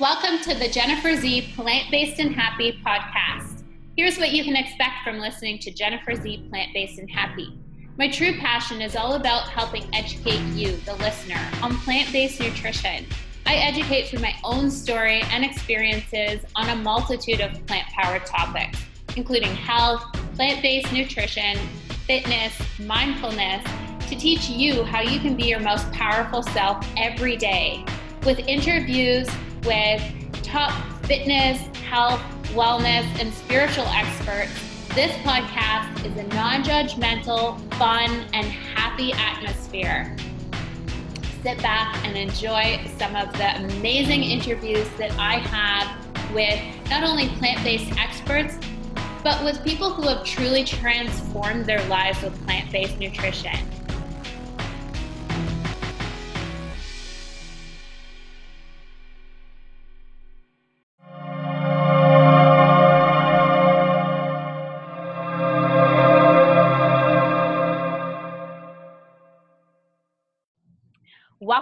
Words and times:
Welcome 0.00 0.40
to 0.40 0.54
the 0.58 0.68
Jennifer 0.68 1.14
Z 1.14 1.52
Plant 1.54 1.88
Based 1.88 2.18
and 2.18 2.34
Happy 2.34 2.80
podcast. 2.84 3.62
Here's 3.96 4.18
what 4.18 4.32
you 4.32 4.42
can 4.42 4.56
expect 4.56 5.04
from 5.04 5.20
listening 5.20 5.60
to 5.60 5.70
Jennifer 5.70 6.16
Z 6.16 6.48
Plant 6.50 6.74
Based 6.74 6.98
and 6.98 7.08
Happy. 7.08 7.56
My 7.96 8.10
true 8.10 8.36
passion 8.40 8.82
is 8.82 8.96
all 8.96 9.14
about 9.14 9.48
helping 9.50 9.84
educate 9.94 10.40
you, 10.52 10.72
the 10.78 10.96
listener, 10.96 11.38
on 11.62 11.76
plant 11.76 12.12
based 12.12 12.40
nutrition. 12.40 13.06
I 13.46 13.54
educate 13.54 14.08
through 14.08 14.18
my 14.18 14.34
own 14.42 14.68
story 14.68 15.22
and 15.30 15.44
experiences 15.44 16.44
on 16.56 16.70
a 16.70 16.74
multitude 16.74 17.40
of 17.40 17.64
plant 17.68 17.86
powered 17.90 18.26
topics, 18.26 18.80
including 19.14 19.54
health, 19.54 20.02
plant 20.34 20.60
based 20.60 20.92
nutrition, 20.92 21.56
fitness, 22.04 22.52
mindfulness, 22.80 23.64
to 24.08 24.16
teach 24.16 24.48
you 24.48 24.82
how 24.82 25.02
you 25.02 25.20
can 25.20 25.36
be 25.36 25.44
your 25.44 25.60
most 25.60 25.88
powerful 25.92 26.42
self 26.42 26.84
every 26.96 27.36
day 27.36 27.84
with 28.24 28.40
interviews 28.40 29.28
with 29.64 30.02
top 30.42 30.72
fitness, 31.04 31.58
health, 31.78 32.20
wellness, 32.54 33.04
and 33.20 33.32
spiritual 33.32 33.86
experts, 33.88 34.52
this 34.94 35.12
podcast 35.18 36.04
is 36.04 36.16
a 36.16 36.22
non 36.34 36.62
judgmental, 36.62 37.58
fun, 37.74 38.10
and 38.32 38.46
happy 38.46 39.12
atmosphere. 39.12 40.16
Sit 41.42 41.58
back 41.62 41.96
and 42.06 42.16
enjoy 42.16 42.80
some 42.98 43.16
of 43.16 43.32
the 43.32 43.56
amazing 43.56 44.22
interviews 44.22 44.88
that 44.98 45.10
I 45.18 45.38
have 45.38 46.32
with 46.34 46.60
not 46.88 47.04
only 47.04 47.28
plant 47.36 47.62
based 47.64 47.92
experts, 47.98 48.58
but 49.22 49.42
with 49.42 49.64
people 49.64 49.90
who 49.90 50.02
have 50.08 50.24
truly 50.24 50.64
transformed 50.64 51.64
their 51.64 51.82
lives 51.88 52.22
with 52.22 52.40
plant 52.44 52.70
based 52.70 52.98
nutrition. 52.98 53.58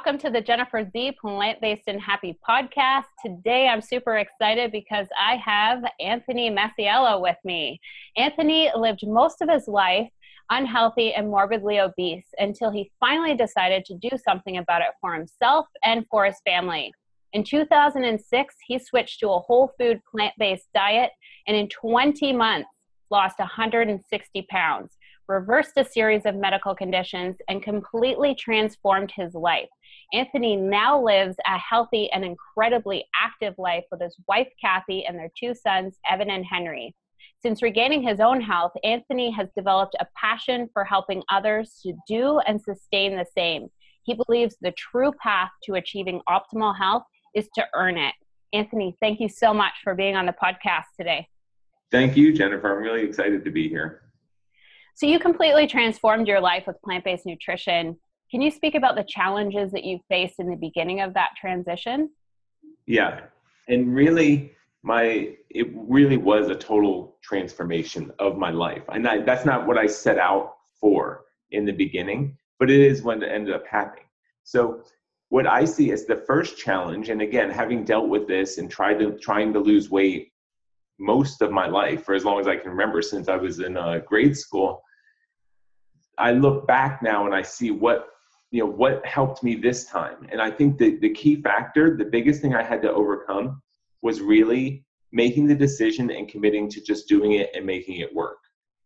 Welcome 0.04 0.20
to 0.22 0.30
the 0.30 0.40
Jennifer 0.40 0.84
Z 0.90 1.12
Plant 1.20 1.60
Based 1.60 1.84
and 1.86 2.00
Happy 2.00 2.36
podcast. 2.44 3.04
Today 3.24 3.68
I'm 3.68 3.80
super 3.80 4.16
excited 4.16 4.72
because 4.72 5.06
I 5.16 5.36
have 5.36 5.84
Anthony 6.00 6.50
Masiello 6.50 7.22
with 7.22 7.36
me. 7.44 7.80
Anthony 8.16 8.68
lived 8.76 9.06
most 9.06 9.40
of 9.42 9.48
his 9.48 9.68
life 9.68 10.08
unhealthy 10.50 11.14
and 11.14 11.28
morbidly 11.28 11.78
obese 11.78 12.26
until 12.38 12.72
he 12.72 12.90
finally 12.98 13.36
decided 13.36 13.84
to 13.84 13.94
do 13.94 14.08
something 14.24 14.56
about 14.56 14.80
it 14.80 14.88
for 15.00 15.14
himself 15.14 15.66
and 15.84 16.04
for 16.10 16.26
his 16.26 16.40
family. 16.44 16.92
In 17.32 17.44
2006, 17.44 18.54
he 18.66 18.80
switched 18.80 19.20
to 19.20 19.28
a 19.28 19.38
whole 19.38 19.70
food 19.78 20.00
plant 20.10 20.34
based 20.36 20.66
diet 20.74 21.12
and 21.46 21.56
in 21.56 21.68
20 21.68 22.32
months 22.32 22.70
lost 23.12 23.38
160 23.38 24.46
pounds 24.50 24.96
reversed 25.32 25.72
a 25.78 25.84
series 25.84 26.26
of 26.26 26.34
medical 26.34 26.74
conditions, 26.74 27.36
and 27.48 27.62
completely 27.62 28.34
transformed 28.34 29.10
his 29.16 29.34
life. 29.34 29.68
Anthony 30.12 30.56
now 30.56 31.02
lives 31.02 31.36
a 31.46 31.56
healthy 31.58 32.10
and 32.12 32.22
incredibly 32.22 33.04
active 33.18 33.54
life 33.56 33.84
with 33.90 34.02
his 34.02 34.14
wife, 34.28 34.48
Kathy, 34.62 35.06
and 35.06 35.18
their 35.18 35.30
two 35.38 35.54
sons, 35.54 35.98
Evan 36.08 36.30
and 36.30 36.44
Henry. 36.44 36.94
Since 37.40 37.62
regaining 37.62 38.02
his 38.02 38.20
own 38.20 38.40
health, 38.40 38.72
Anthony 38.84 39.30
has 39.30 39.48
developed 39.56 39.96
a 39.98 40.06
passion 40.16 40.68
for 40.72 40.84
helping 40.84 41.22
others 41.30 41.80
to 41.82 41.94
do 42.06 42.38
and 42.40 42.60
sustain 42.60 43.16
the 43.16 43.26
same. 43.34 43.68
He 44.04 44.14
believes 44.14 44.56
the 44.60 44.72
true 44.72 45.12
path 45.22 45.50
to 45.64 45.74
achieving 45.74 46.20
optimal 46.28 46.76
health 46.76 47.04
is 47.34 47.48
to 47.54 47.64
earn 47.74 47.96
it. 47.96 48.14
Anthony, 48.52 48.96
thank 49.00 49.18
you 49.18 49.30
so 49.30 49.54
much 49.54 49.72
for 49.82 49.94
being 49.94 50.14
on 50.14 50.26
the 50.26 50.34
podcast 50.34 50.84
today. 50.98 51.26
Thank 51.90 52.16
you, 52.16 52.32
Jennifer. 52.34 52.76
I'm 52.76 52.82
really 52.82 53.02
excited 53.02 53.44
to 53.44 53.50
be 53.50 53.68
here. 53.68 54.02
So 54.94 55.06
you 55.06 55.18
completely 55.18 55.66
transformed 55.66 56.28
your 56.28 56.40
life 56.40 56.64
with 56.66 56.80
plant-based 56.82 57.26
nutrition. 57.26 57.96
Can 58.30 58.40
you 58.40 58.50
speak 58.50 58.74
about 58.74 58.96
the 58.96 59.04
challenges 59.04 59.72
that 59.72 59.84
you 59.84 59.98
faced 60.08 60.38
in 60.38 60.48
the 60.48 60.56
beginning 60.56 61.00
of 61.00 61.14
that 61.14 61.30
transition? 61.40 62.10
Yeah. 62.86 63.20
And 63.68 63.94
really 63.94 64.52
my 64.82 65.36
it 65.50 65.68
really 65.74 66.16
was 66.16 66.48
a 66.48 66.54
total 66.54 67.16
transformation 67.22 68.10
of 68.18 68.36
my 68.36 68.50
life. 68.50 68.82
And 68.88 69.06
I, 69.06 69.20
that's 69.20 69.44
not 69.44 69.66
what 69.66 69.78
I 69.78 69.86
set 69.86 70.18
out 70.18 70.54
for 70.80 71.24
in 71.52 71.64
the 71.64 71.72
beginning, 71.72 72.36
but 72.58 72.70
it 72.70 72.80
is 72.80 73.02
what 73.02 73.22
ended 73.22 73.54
up 73.54 73.66
happening. 73.66 74.04
So 74.44 74.82
what 75.28 75.46
I 75.46 75.64
see 75.64 75.92
as 75.92 76.04
the 76.04 76.16
first 76.16 76.58
challenge, 76.58 77.08
and 77.08 77.22
again, 77.22 77.50
having 77.50 77.84
dealt 77.84 78.08
with 78.08 78.26
this 78.26 78.58
and 78.58 78.70
tried 78.70 78.98
to 78.98 79.16
trying 79.18 79.52
to 79.52 79.60
lose 79.60 79.90
weight 79.90 80.31
most 80.98 81.42
of 81.42 81.50
my 81.50 81.66
life 81.66 82.04
for 82.04 82.14
as 82.14 82.24
long 82.24 82.40
as 82.40 82.46
I 82.46 82.56
can 82.56 82.70
remember 82.70 83.02
since 83.02 83.28
I 83.28 83.36
was 83.36 83.60
in 83.60 83.76
uh, 83.76 83.98
grade 84.06 84.36
school. 84.36 84.82
I 86.18 86.32
look 86.32 86.66
back 86.66 87.02
now 87.02 87.26
and 87.26 87.34
I 87.34 87.42
see 87.42 87.70
what 87.70 88.08
you 88.50 88.60
know 88.60 88.70
what 88.70 89.04
helped 89.06 89.42
me 89.42 89.54
this 89.54 89.86
time, 89.86 90.28
and 90.30 90.40
I 90.40 90.50
think 90.50 90.78
that 90.78 91.00
the 91.00 91.08
key 91.08 91.40
factor, 91.40 91.96
the 91.96 92.04
biggest 92.04 92.42
thing 92.42 92.54
I 92.54 92.62
had 92.62 92.82
to 92.82 92.92
overcome, 92.92 93.62
was 94.02 94.20
really 94.20 94.84
making 95.10 95.46
the 95.46 95.54
decision 95.54 96.10
and 96.10 96.28
committing 96.28 96.68
to 96.70 96.80
just 96.82 97.08
doing 97.08 97.32
it 97.32 97.50
and 97.54 97.64
making 97.64 98.00
it 98.00 98.14
work. 98.14 98.38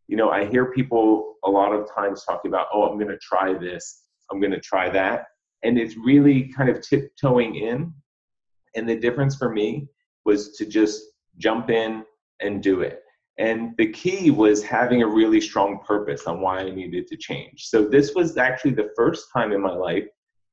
You 0.08 0.16
know, 0.16 0.30
I 0.30 0.46
hear 0.46 0.72
people 0.72 1.34
a 1.44 1.50
lot 1.50 1.72
of 1.72 1.92
times 1.92 2.24
talking 2.24 2.50
about, 2.50 2.68
oh, 2.72 2.84
I'm 2.84 2.98
going 2.98 3.10
to 3.10 3.18
try 3.18 3.54
this, 3.54 4.02
I'm 4.30 4.40
going 4.40 4.52
to 4.52 4.60
try 4.60 4.88
that, 4.90 5.24
and 5.64 5.78
it's 5.78 5.96
really 5.96 6.48
kind 6.56 6.68
of 6.68 6.80
tiptoeing 6.80 7.56
in. 7.56 7.92
And 8.76 8.88
the 8.88 8.96
difference 8.96 9.36
for 9.36 9.50
me 9.50 9.88
was 10.24 10.56
to 10.58 10.66
just 10.66 11.02
jump 11.38 11.70
in 11.70 12.04
and 12.40 12.62
do 12.62 12.80
it. 12.80 13.02
And 13.38 13.74
the 13.76 13.92
key 13.92 14.30
was 14.30 14.62
having 14.62 15.02
a 15.02 15.06
really 15.06 15.40
strong 15.40 15.80
purpose 15.86 16.26
on 16.26 16.40
why 16.40 16.60
I 16.60 16.70
needed 16.70 17.06
to 17.08 17.16
change. 17.16 17.66
So 17.66 17.84
this 17.84 18.14
was 18.14 18.36
actually 18.38 18.72
the 18.72 18.90
first 18.96 19.28
time 19.32 19.52
in 19.52 19.60
my 19.60 19.74
life 19.74 20.06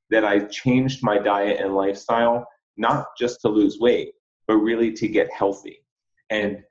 that 0.09 0.25
I 0.25 0.39
changed 0.39 1.01
my 1.01 1.17
diet 1.17 1.61
and 1.61 1.75
lifestyle, 1.75 2.45
not 2.75 3.07
just 3.17 3.39
to 3.41 3.49
lose 3.49 3.77
weight, 3.79 4.13
but 4.47 4.57
really 4.57 4.91
to 4.93 5.07
get 5.07 5.31
healthy. 5.31 5.85
And 6.29 6.61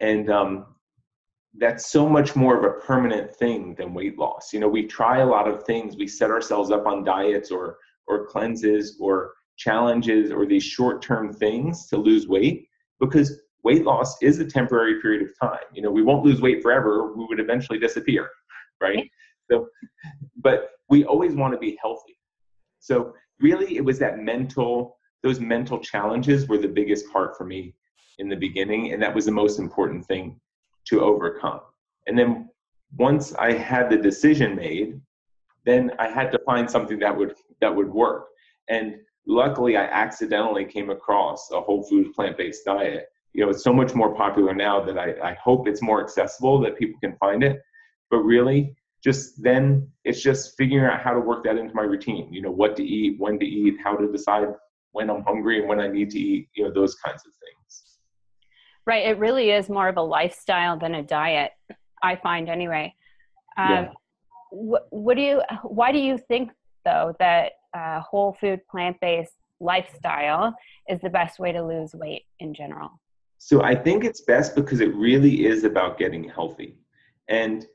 and 0.00 0.30
um, 0.30 0.66
that's 1.58 1.90
so 1.90 2.08
much 2.08 2.36
more 2.36 2.56
of 2.56 2.64
a 2.64 2.80
permanent 2.80 3.34
thing 3.34 3.74
than 3.74 3.94
weight 3.94 4.18
loss. 4.18 4.52
You 4.52 4.60
know, 4.60 4.68
we 4.68 4.86
try 4.86 5.18
a 5.18 5.26
lot 5.26 5.48
of 5.48 5.64
things. 5.64 5.96
We 5.96 6.06
set 6.06 6.30
ourselves 6.30 6.70
up 6.70 6.86
on 6.86 7.04
diets 7.04 7.50
or 7.50 7.78
or 8.06 8.26
cleanses 8.26 8.96
or 9.00 9.32
challenges 9.56 10.30
or 10.30 10.46
these 10.46 10.62
short-term 10.62 11.32
things 11.32 11.86
to 11.88 11.96
lose 11.96 12.28
weight 12.28 12.68
because 13.00 13.40
weight 13.62 13.84
loss 13.84 14.16
is 14.22 14.38
a 14.38 14.44
temporary 14.44 15.00
period 15.00 15.22
of 15.22 15.30
time. 15.40 15.64
You 15.74 15.82
know, 15.82 15.90
we 15.90 16.02
won't 16.02 16.24
lose 16.24 16.40
weight 16.40 16.62
forever. 16.62 17.12
We 17.14 17.26
would 17.28 17.40
eventually 17.40 17.78
disappear, 17.78 18.30
right? 18.80 19.08
So, 19.50 19.68
but 20.36 20.70
we 20.88 21.04
always 21.04 21.34
want 21.34 21.52
to 21.54 21.58
be 21.58 21.78
healthy. 21.80 22.18
So 22.78 23.12
really 23.40 23.76
it 23.76 23.84
was 23.84 23.98
that 23.98 24.18
mental, 24.18 24.98
those 25.22 25.40
mental 25.40 25.78
challenges 25.78 26.46
were 26.48 26.58
the 26.58 26.68
biggest 26.68 27.10
part 27.12 27.36
for 27.36 27.44
me 27.44 27.74
in 28.18 28.28
the 28.28 28.36
beginning. 28.36 28.92
And 28.92 29.02
that 29.02 29.14
was 29.14 29.26
the 29.26 29.32
most 29.32 29.58
important 29.58 30.06
thing 30.06 30.40
to 30.86 31.00
overcome. 31.00 31.60
And 32.06 32.16
then 32.18 32.48
once 32.96 33.34
I 33.34 33.52
had 33.52 33.90
the 33.90 33.96
decision 33.96 34.54
made, 34.54 35.00
then 35.64 35.90
I 35.98 36.08
had 36.08 36.30
to 36.32 36.38
find 36.46 36.70
something 36.70 36.98
that 37.00 37.16
would 37.16 37.34
that 37.60 37.74
would 37.74 37.92
work. 37.92 38.26
And 38.68 38.96
luckily 39.26 39.76
I 39.76 39.84
accidentally 39.84 40.64
came 40.64 40.90
across 40.90 41.50
a 41.50 41.60
whole 41.60 41.82
food 41.82 42.12
plant-based 42.14 42.64
diet. 42.64 43.06
You 43.32 43.44
know, 43.44 43.50
it's 43.50 43.64
so 43.64 43.72
much 43.72 43.94
more 43.94 44.14
popular 44.14 44.54
now 44.54 44.82
that 44.84 44.98
I, 44.98 45.14
I 45.22 45.34
hope 45.42 45.68
it's 45.68 45.82
more 45.82 46.02
accessible 46.02 46.60
that 46.60 46.78
people 46.78 46.98
can 47.00 47.16
find 47.18 47.42
it. 47.42 47.60
But 48.10 48.18
really, 48.18 48.74
just 49.02 49.42
then 49.42 49.88
it's 50.04 50.22
just 50.22 50.56
figuring 50.56 50.86
out 50.86 51.00
how 51.00 51.12
to 51.12 51.20
work 51.20 51.44
that 51.44 51.58
into 51.58 51.74
my 51.74 51.82
routine. 51.82 52.32
You 52.32 52.42
know, 52.42 52.50
what 52.50 52.76
to 52.76 52.84
eat, 52.84 53.16
when 53.18 53.38
to 53.38 53.44
eat, 53.44 53.74
how 53.82 53.96
to 53.96 54.10
decide 54.10 54.48
when 54.92 55.10
I'm 55.10 55.22
hungry 55.22 55.58
and 55.58 55.68
when 55.68 55.80
I 55.80 55.88
need 55.88 56.10
to 56.10 56.18
eat, 56.18 56.48
you 56.54 56.64
know, 56.64 56.72
those 56.72 56.94
kinds 56.94 57.22
of 57.26 57.32
things. 57.32 57.98
Right. 58.86 59.06
It 59.06 59.18
really 59.18 59.50
is 59.50 59.68
more 59.68 59.88
of 59.88 59.96
a 59.96 60.02
lifestyle 60.02 60.78
than 60.78 60.94
a 60.94 61.02
diet, 61.02 61.52
I 62.02 62.16
find 62.16 62.48
anyway. 62.48 62.94
Um, 63.58 63.70
yeah. 63.70 63.88
what, 64.50 64.86
what 64.90 65.16
do 65.16 65.22
you, 65.22 65.42
why 65.64 65.92
do 65.92 65.98
you 65.98 66.16
think 66.16 66.50
though 66.84 67.14
that 67.18 67.52
uh, 67.76 68.00
whole 68.00 68.36
food 68.40 68.60
plant 68.70 68.96
based 69.00 69.34
lifestyle 69.60 70.54
is 70.88 71.00
the 71.00 71.10
best 71.10 71.38
way 71.38 71.52
to 71.52 71.62
lose 71.62 71.94
weight 71.94 72.22
in 72.40 72.54
general? 72.54 72.90
So 73.38 73.62
I 73.62 73.74
think 73.74 74.04
it's 74.04 74.22
best 74.22 74.54
because 74.54 74.80
it 74.80 74.94
really 74.94 75.46
is 75.46 75.64
about 75.64 75.98
getting 75.98 76.24
healthy. 76.24 76.78
And 77.28 77.66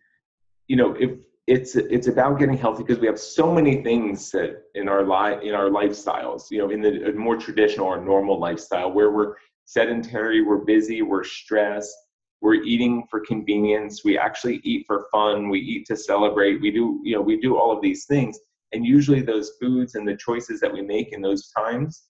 you 0.68 0.75
know, 0.75 0.95
if 1.00 1.12
it's 1.48 1.75
it's 1.75 2.07
about 2.07 2.39
getting 2.39 2.57
healthy 2.57 2.83
because 2.83 3.00
we 3.00 3.07
have 3.07 3.19
so 3.19 3.53
many 3.53 3.83
things 3.83 4.31
that 4.31 4.63
in 4.75 4.88
our 4.88 5.03
life 5.03 5.42
in 5.42 5.53
our 5.53 5.69
lifestyles, 5.69 6.50
you 6.50 6.59
know, 6.59 6.69
in 6.69 6.81
the 6.81 7.13
more 7.13 7.38
traditional 7.38 7.88
or 7.88 8.04
normal 8.04 8.39
lifestyle 8.39 8.92
where 8.92 9.12
we're 9.12 9.36
sedentary, 9.65 10.42
we're 10.42 10.65
busy, 10.65 11.01
we're 11.01 11.24
stressed, 11.24 11.95
we're 12.42 12.56
eating 12.56 13.04
for 13.09 13.19
convenience, 13.21 14.04
we 14.04 14.18
actually 14.18 14.59
eat 14.63 14.86
for 14.88 15.07
fun, 15.12 15.50
we 15.50 15.59
eat 15.59 15.86
to 15.86 15.95
celebrate, 15.95 16.62
we 16.62 16.71
do, 16.71 17.00
you 17.04 17.15
know, 17.15 17.21
we 17.21 17.39
do 17.39 17.57
all 17.57 17.71
of 17.71 17.81
these 17.81 18.06
things 18.06 18.38
and 18.73 18.85
usually 18.85 19.21
those 19.21 19.51
foods 19.59 19.95
and 19.95 20.07
the 20.07 20.15
choices 20.15 20.59
that 20.59 20.71
we 20.71 20.81
make 20.81 21.13
in 21.13 21.21
those 21.21 21.51
times 21.51 22.07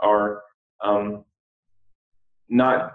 are 0.00 0.42
um, 0.82 1.24
not 2.48 2.94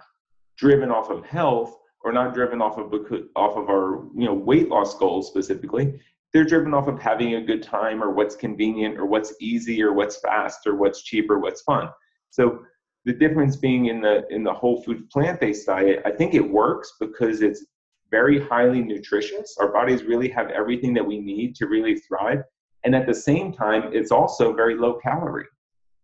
driven 0.58 0.92
off 0.92 1.10
of 1.10 1.26
health 1.26 1.78
or 2.02 2.12
not 2.14 2.34
driven 2.34 2.62
off 2.62 2.78
of 2.78 2.94
off 3.36 3.58
of 3.58 3.70
our 3.70 4.06
you 4.16 4.26
know 4.26 4.34
weight 4.34 4.70
loss 4.70 4.98
goals 4.98 5.28
specifically. 5.28 6.00
They're 6.32 6.46
driven 6.46 6.74
off 6.74 6.88
of 6.88 7.00
having 7.00 7.36
a 7.36 7.42
good 7.42 7.64
time 7.64 8.04
or 8.04 8.12
what's 8.12 8.36
convenient 8.36 8.98
or 8.98 9.06
what's 9.06 9.34
easy 9.42 9.82
or 9.82 9.94
what's 9.94 10.20
fast 10.20 10.68
or 10.68 10.76
what's 10.76 11.02
cheap 11.02 11.30
or 11.30 11.40
what's 11.40 11.62
fun. 11.64 11.90
So 12.30 12.60
the 13.06 13.14
difference 13.14 13.56
being 13.56 13.88
in 13.88 14.02
the 14.02 14.28
in 14.30 14.44
the 14.44 14.54
whole 14.54 14.84
food 14.84 15.10
plant-based 15.10 15.66
diet 15.66 16.02
i 16.06 16.12
think 16.12 16.34
it 16.34 16.48
works 16.48 16.94
because 17.00 17.42
it's 17.42 17.66
very 18.12 18.40
highly 18.40 18.82
nutritious. 18.82 19.58
Our 19.60 19.72
bodies 19.72 20.04
really 20.04 20.30
have 20.30 20.50
everything 20.50 20.94
that 20.96 21.06
we 21.06 21.20
need 21.20 21.56
to 21.58 21.68
really 21.68 21.96
thrive 21.98 22.44
and 22.84 22.96
at 22.96 23.08
the 23.08 23.14
same 23.14 23.52
time 23.52 23.90
it's 23.94 24.12
also 24.12 24.54
very 24.54 24.76
low 24.76 25.00
calorie. 25.02 25.48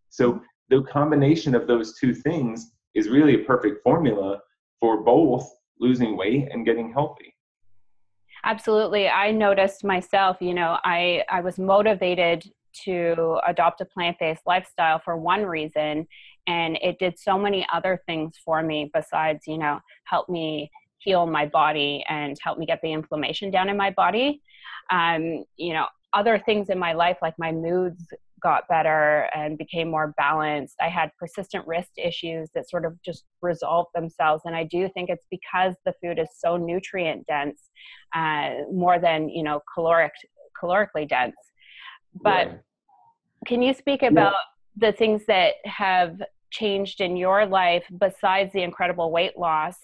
So 0.10 0.42
the 0.70 0.82
combination 0.84 1.56
of 1.56 1.68
those 1.68 1.98
two 2.00 2.14
things 2.14 2.72
is 2.94 3.10
really 3.10 3.36
a 3.36 3.46
perfect 3.46 3.84
formula 3.84 4.40
for 4.80 5.04
both 5.04 5.50
losing 5.80 6.18
weight 6.18 6.48
and 6.52 6.66
getting 6.66 6.92
healthy. 6.92 7.34
Absolutely. 8.44 9.10
I 9.10 9.32
noticed 9.32 9.84
myself 9.84 10.38
you 10.40 10.54
know 10.54 10.78
i 10.84 11.24
i 11.30 11.42
was 11.42 11.58
motivated 11.58 12.46
to 12.84 13.40
adopt 13.48 13.80
a 13.82 13.86
plant-based 13.86 14.42
lifestyle 14.46 15.00
for 15.04 15.16
one 15.16 15.46
reason 15.46 16.06
and 16.46 16.78
it 16.82 17.00
did 17.00 17.18
so 17.18 17.38
many 17.38 17.66
other 17.74 18.02
things 18.06 18.36
for 18.44 18.62
me 18.62 18.92
besides 18.94 19.48
you 19.48 19.58
know 19.58 19.80
help 20.06 20.30
me 20.30 20.70
heal 21.06 21.26
my 21.26 21.46
body 21.46 22.04
and 22.10 22.36
help 22.42 22.58
me 22.58 22.66
get 22.66 22.82
the 22.82 22.92
inflammation 22.92 23.52
down 23.52 23.70
in 23.70 23.78
my 23.78 23.92
body. 23.92 24.42
Um, 24.92 25.46
you 25.58 25.74
know 25.74 25.86
other 26.16 26.40
things 26.40 26.70
in 26.70 26.80
my 26.80 26.94
life 26.94 27.18
like 27.22 27.36
my 27.38 27.52
moods 27.52 28.08
got 28.42 28.68
better 28.68 29.28
and 29.34 29.58
became 29.58 29.90
more 29.90 30.14
balanced. 30.18 30.76
I 30.80 30.88
had 30.88 31.12
persistent 31.20 31.66
wrist 31.68 31.92
issues 31.98 32.50
that 32.54 32.70
sort 32.70 32.86
of 32.86 32.96
just 33.04 33.26
resolved 33.42 33.90
themselves. 33.96 34.44
And 34.46 34.56
I 34.56 34.64
do 34.64 34.88
think 34.94 35.10
it's 35.10 35.26
because 35.32 35.74
the 35.86 35.94
food 36.02 36.20
is 36.20 36.30
so 36.38 36.56
nutrient 36.56 37.26
dense, 37.26 37.70
uh, 38.14 38.52
more 38.72 39.00
than, 39.00 39.30
you 39.30 39.44
know, 39.44 39.62
caloric, 39.74 40.12
calorically 40.62 41.08
dense. 41.08 41.36
But 42.22 42.48
right. 42.48 42.60
can 43.48 43.62
you 43.62 43.74
speak 43.74 44.04
about 44.04 44.34
yeah. 44.34 44.92
the 44.92 44.98
things 44.98 45.24
that 45.28 45.56
have 45.66 46.22
changed 46.52 47.02
in 47.02 47.18
your 47.18 47.46
life 47.46 47.86
besides 47.98 48.54
the 48.54 48.62
incredible 48.62 49.12
weight 49.12 49.38
loss? 49.38 49.76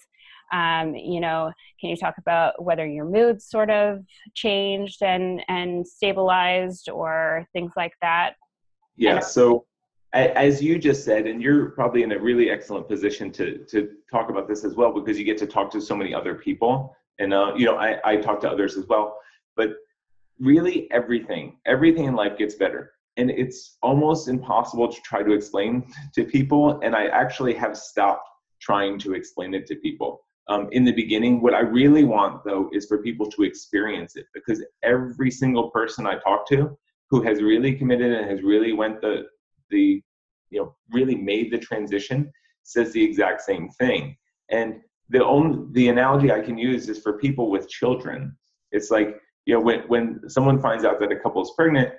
Um, 0.52 0.94
you 0.94 1.20
know, 1.20 1.50
can 1.80 1.90
you 1.90 1.96
talk 1.96 2.14
about 2.18 2.62
whether 2.62 2.86
your 2.86 3.06
mood 3.06 3.40
sort 3.40 3.70
of 3.70 4.04
changed 4.34 5.02
and 5.02 5.42
and 5.48 5.86
stabilized 5.86 6.88
or 6.88 7.46
things 7.52 7.72
like 7.76 7.94
that? 8.02 8.34
Yeah. 8.96 9.20
So 9.20 9.64
as 10.12 10.62
you 10.62 10.78
just 10.78 11.04
said, 11.04 11.26
and 11.26 11.42
you're 11.42 11.70
probably 11.70 12.02
in 12.02 12.12
a 12.12 12.18
really 12.18 12.50
excellent 12.50 12.86
position 12.86 13.30
to 13.32 13.58
to 13.64 13.90
talk 14.10 14.28
about 14.28 14.46
this 14.46 14.64
as 14.64 14.74
well 14.74 14.92
because 14.92 15.18
you 15.18 15.24
get 15.24 15.38
to 15.38 15.46
talk 15.46 15.70
to 15.72 15.80
so 15.80 15.96
many 15.96 16.14
other 16.14 16.34
people, 16.34 16.94
and 17.18 17.32
uh, 17.32 17.52
you 17.56 17.64
know 17.64 17.76
I, 17.76 17.98
I 18.04 18.16
talk 18.16 18.40
to 18.40 18.50
others 18.50 18.76
as 18.76 18.86
well. 18.88 19.16
But 19.56 19.70
really, 20.38 20.90
everything 20.90 21.58
everything 21.66 22.04
in 22.04 22.14
life 22.14 22.36
gets 22.36 22.56
better, 22.56 22.92
and 23.16 23.30
it's 23.30 23.78
almost 23.82 24.28
impossible 24.28 24.92
to 24.92 25.00
try 25.00 25.22
to 25.22 25.32
explain 25.32 25.90
to 26.14 26.24
people. 26.24 26.80
And 26.80 26.94
I 26.94 27.06
actually 27.06 27.54
have 27.54 27.76
stopped 27.76 28.28
trying 28.60 28.98
to 29.00 29.14
explain 29.14 29.54
it 29.54 29.66
to 29.68 29.76
people. 29.76 30.20
Um, 30.48 30.68
in 30.72 30.84
the 30.84 30.92
beginning, 30.92 31.40
what 31.40 31.54
I 31.54 31.60
really 31.60 32.04
want 32.04 32.44
though 32.44 32.68
is 32.72 32.86
for 32.86 32.98
people 32.98 33.30
to 33.30 33.42
experience 33.42 34.16
it 34.16 34.26
because 34.34 34.62
every 34.82 35.30
single 35.30 35.70
person 35.70 36.06
I 36.06 36.16
talk 36.18 36.48
to 36.48 36.76
who 37.10 37.22
has 37.22 37.42
really 37.42 37.74
committed 37.74 38.12
and 38.12 38.28
has 38.28 38.42
really 38.42 38.72
went 38.72 39.00
the 39.00 39.26
the 39.70 40.02
you 40.50 40.60
know 40.60 40.74
really 40.90 41.14
made 41.14 41.52
the 41.52 41.58
transition 41.58 42.30
says 42.64 42.92
the 42.92 43.02
exact 43.02 43.42
same 43.42 43.68
thing. 43.70 44.16
And 44.50 44.80
the 45.08 45.24
only 45.24 45.66
the 45.72 45.88
analogy 45.88 46.32
i 46.32 46.40
can 46.40 46.56
use 46.56 46.88
is 46.88 46.98
for 47.00 47.18
people 47.18 47.50
with 47.50 47.68
children. 47.68 48.36
It's 48.72 48.90
like 48.90 49.20
you 49.46 49.54
know 49.54 49.60
when 49.60 49.80
when 49.88 50.28
someone 50.28 50.60
finds 50.60 50.84
out 50.84 50.98
that 51.00 51.12
a 51.12 51.20
couple 51.20 51.42
is 51.42 51.52
pregnant 51.56 51.92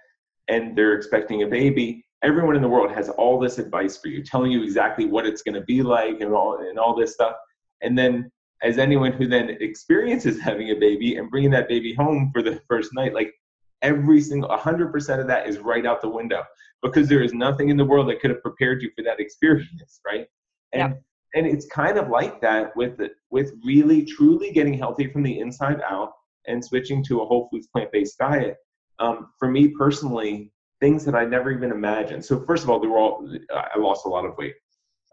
and 0.50 0.78
they're 0.78 0.96
expecting 0.96 1.44
a 1.44 1.48
baby 1.48 2.04
everyone 2.24 2.56
in 2.56 2.62
the 2.62 2.68
world 2.68 2.92
has 2.92 3.10
all 3.10 3.38
this 3.38 3.60
advice 3.60 3.98
for 3.98 4.08
you 4.08 4.24
telling 4.24 4.52
you 4.52 4.64
exactly 4.64 5.06
what 5.06 5.26
it's 5.26 5.42
going 5.44 5.54
to 5.54 5.62
be 5.62 5.84
like 5.84 6.22
and 6.22 6.34
all 6.34 6.58
and 6.58 6.80
all 6.80 6.96
this 6.96 7.14
stuff. 7.14 7.36
And 7.82 7.98
then 7.98 8.32
as 8.64 8.78
anyone 8.78 9.12
who 9.12 9.28
then 9.28 9.50
experiences 9.60 10.40
having 10.40 10.72
a 10.72 10.76
baby 10.76 11.18
and 11.18 11.30
bringing 11.30 11.52
that 11.52 11.68
baby 11.68 11.94
home 11.94 12.32
for 12.34 12.42
the 12.42 12.60
first 12.68 12.94
night 12.94 13.14
like 13.14 13.34
every 13.82 14.22
single 14.22 14.50
100% 14.50 15.20
of 15.20 15.28
that 15.28 15.48
is 15.48 15.60
right 15.60 15.86
out 15.86 16.02
the 16.02 16.10
window 16.10 16.42
because 16.82 17.08
there 17.08 17.22
is 17.22 17.34
nothing 17.34 17.70
in 17.70 17.78
the 17.78 17.86
world 17.86 18.10
that 18.10 18.22
could 18.22 18.32
have 18.32 18.42
prepared 18.42 18.82
you 18.82 18.90
for 18.96 19.04
that 19.04 19.20
experience 19.20 20.00
right? 20.06 20.28
And 20.72 20.94
yeah. 20.94 21.40
and 21.40 21.48
it's 21.48 21.66
kind 21.68 21.98
of 21.98 22.10
like 22.10 22.42
that 22.42 22.76
with 22.76 23.00
with 23.30 23.54
really 23.64 24.06
truly 24.06 24.52
getting 24.52 24.74
healthy 24.74 25.08
from 25.08 25.24
the 25.24 25.40
inside 25.40 25.82
out 25.88 26.14
and 26.48 26.64
switching 26.64 27.04
to 27.06 27.22
a 27.22 27.26
whole 27.26 27.48
foods 27.50 27.68
plant-based 27.68 28.18
diet. 28.18 28.58
Um, 29.00 29.30
for 29.38 29.50
me 29.50 29.70
personally 29.70 30.52
things 30.80 31.06
that 31.06 31.16
i 31.16 31.24
never 31.24 31.52
even 31.52 31.72
imagined. 31.72 32.24
So 32.26 32.40
first 32.42 32.64
of 32.64 32.70
all 32.70 32.80
they 32.80 32.88
were 32.88 32.98
all 32.98 33.30
i 33.54 33.78
lost 33.78 34.06
a 34.06 34.10
lot 34.10 34.26
of 34.26 34.38
weight. 34.38 34.56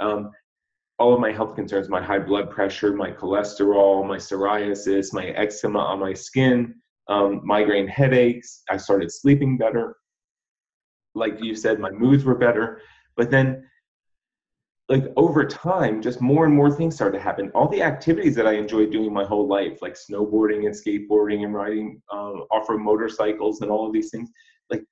Um, 0.01 0.31
all 1.01 1.13
of 1.13 1.21
my 1.21 1.33
health 1.33 1.57
concerns 1.57 1.89
my 1.89 2.03
high 2.03 2.19
blood 2.19 2.51
pressure 2.51 2.93
my 2.95 3.11
cholesterol 3.11 4.07
my 4.07 4.17
psoriasis 4.17 5.13
my 5.13 5.27
eczema 5.29 5.79
on 5.79 5.99
my 5.99 6.13
skin 6.13 6.75
um, 7.11 7.41
migraine 7.45 7.89
headaches. 7.89 8.63
I 8.71 8.77
started 8.77 9.13
sleeping 9.13 9.59
better. 9.59 9.97
Like 11.15 11.43
you 11.43 11.55
said, 11.55 11.81
my 11.81 11.91
moods 11.91 12.25
were 12.25 12.37
better. 12.37 12.81
But 13.17 13.31
then, 13.31 13.67
like 14.89 15.05
over 15.17 15.45
time, 15.45 16.01
just 16.01 16.21
more 16.21 16.47
and 16.47 16.55
more 16.55 16.71
things 16.71 16.95
started 16.95 17.19
to 17.19 17.23
happen. 17.23 17.51
All 17.55 17.69
the 17.69 17.83
activities 17.83 18.35
that 18.37 18.47
I 18.47 18.53
enjoyed 18.53 18.91
doing 18.91 19.13
my 19.13 19.25
whole 19.25 19.47
life, 19.47 19.83
like 19.83 19.95
snowboarding 19.95 20.67
and 20.67 20.75
skateboarding 20.75 21.45
and 21.45 21.53
riding 21.53 22.01
um, 22.13 22.45
off-road 22.51 22.81
motorcycles 22.81 23.61
and 23.61 23.71
all 23.71 23.87
of 23.87 23.93
these 23.93 24.11
things, 24.11 24.31
like 24.71 24.85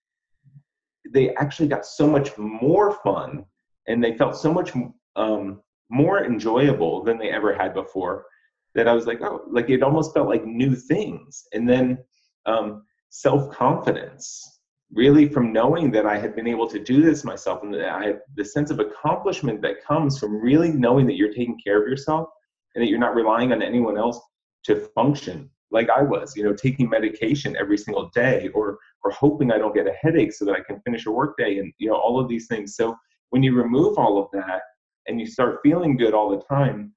they 1.10 1.34
actually 1.36 1.68
got 1.68 1.86
so 1.86 2.06
much 2.06 2.36
more 2.36 2.98
fun 3.02 3.44
and 3.86 4.02
they 4.02 4.16
felt 4.16 4.36
so 4.36 4.52
much 4.52 4.72
um, 5.16 5.60
more 5.90 6.24
enjoyable 6.24 7.02
than 7.02 7.18
they 7.18 7.30
ever 7.30 7.54
had 7.54 7.74
before 7.74 8.26
that 8.74 8.88
I 8.88 8.92
was 8.92 9.06
like, 9.06 9.20
oh, 9.22 9.42
like 9.50 9.70
it 9.70 9.82
almost 9.82 10.14
felt 10.14 10.28
like 10.28 10.44
new 10.44 10.74
things. 10.74 11.44
And 11.52 11.68
then 11.68 11.98
um, 12.46 12.84
self 13.10 13.50
confidence, 13.54 14.60
really 14.92 15.28
from 15.28 15.52
knowing 15.52 15.90
that 15.92 16.06
I 16.06 16.18
had 16.18 16.36
been 16.36 16.46
able 16.46 16.68
to 16.68 16.78
do 16.78 17.02
this 17.02 17.24
myself, 17.24 17.62
and 17.62 17.72
that 17.74 17.88
I 17.88 18.06
had 18.06 18.20
the 18.36 18.44
sense 18.44 18.70
of 18.70 18.80
accomplishment 18.80 19.62
that 19.62 19.84
comes 19.84 20.18
from 20.18 20.40
really 20.40 20.70
knowing 20.70 21.06
that 21.06 21.16
you're 21.16 21.32
taking 21.32 21.58
care 21.64 21.82
of 21.82 21.88
yourself 21.88 22.28
and 22.74 22.82
that 22.82 22.88
you're 22.88 22.98
not 22.98 23.14
relying 23.14 23.52
on 23.52 23.62
anyone 23.62 23.98
else 23.98 24.20
to 24.64 24.88
function 24.94 25.50
like 25.70 25.90
I 25.90 26.02
was, 26.02 26.34
you 26.36 26.44
know, 26.44 26.54
taking 26.54 26.88
medication 26.88 27.56
every 27.56 27.78
single 27.78 28.10
day 28.14 28.48
or 28.54 28.78
or 29.04 29.10
hoping 29.10 29.52
I 29.52 29.58
don't 29.58 29.74
get 29.74 29.86
a 29.86 29.92
headache 30.00 30.32
so 30.32 30.44
that 30.46 30.54
I 30.54 30.60
can 30.60 30.80
finish 30.80 31.06
a 31.06 31.10
workday 31.10 31.58
and 31.58 31.72
you 31.78 31.88
know 31.88 31.96
all 31.96 32.20
of 32.20 32.28
these 32.28 32.46
things. 32.46 32.76
So 32.76 32.96
when 33.30 33.42
you 33.42 33.54
remove 33.54 33.98
all 33.98 34.18
of 34.18 34.28
that 34.32 34.62
and 35.08 35.18
you 35.20 35.26
start 35.26 35.60
feeling 35.62 35.96
good 35.96 36.14
all 36.14 36.30
the 36.30 36.44
time, 36.44 36.92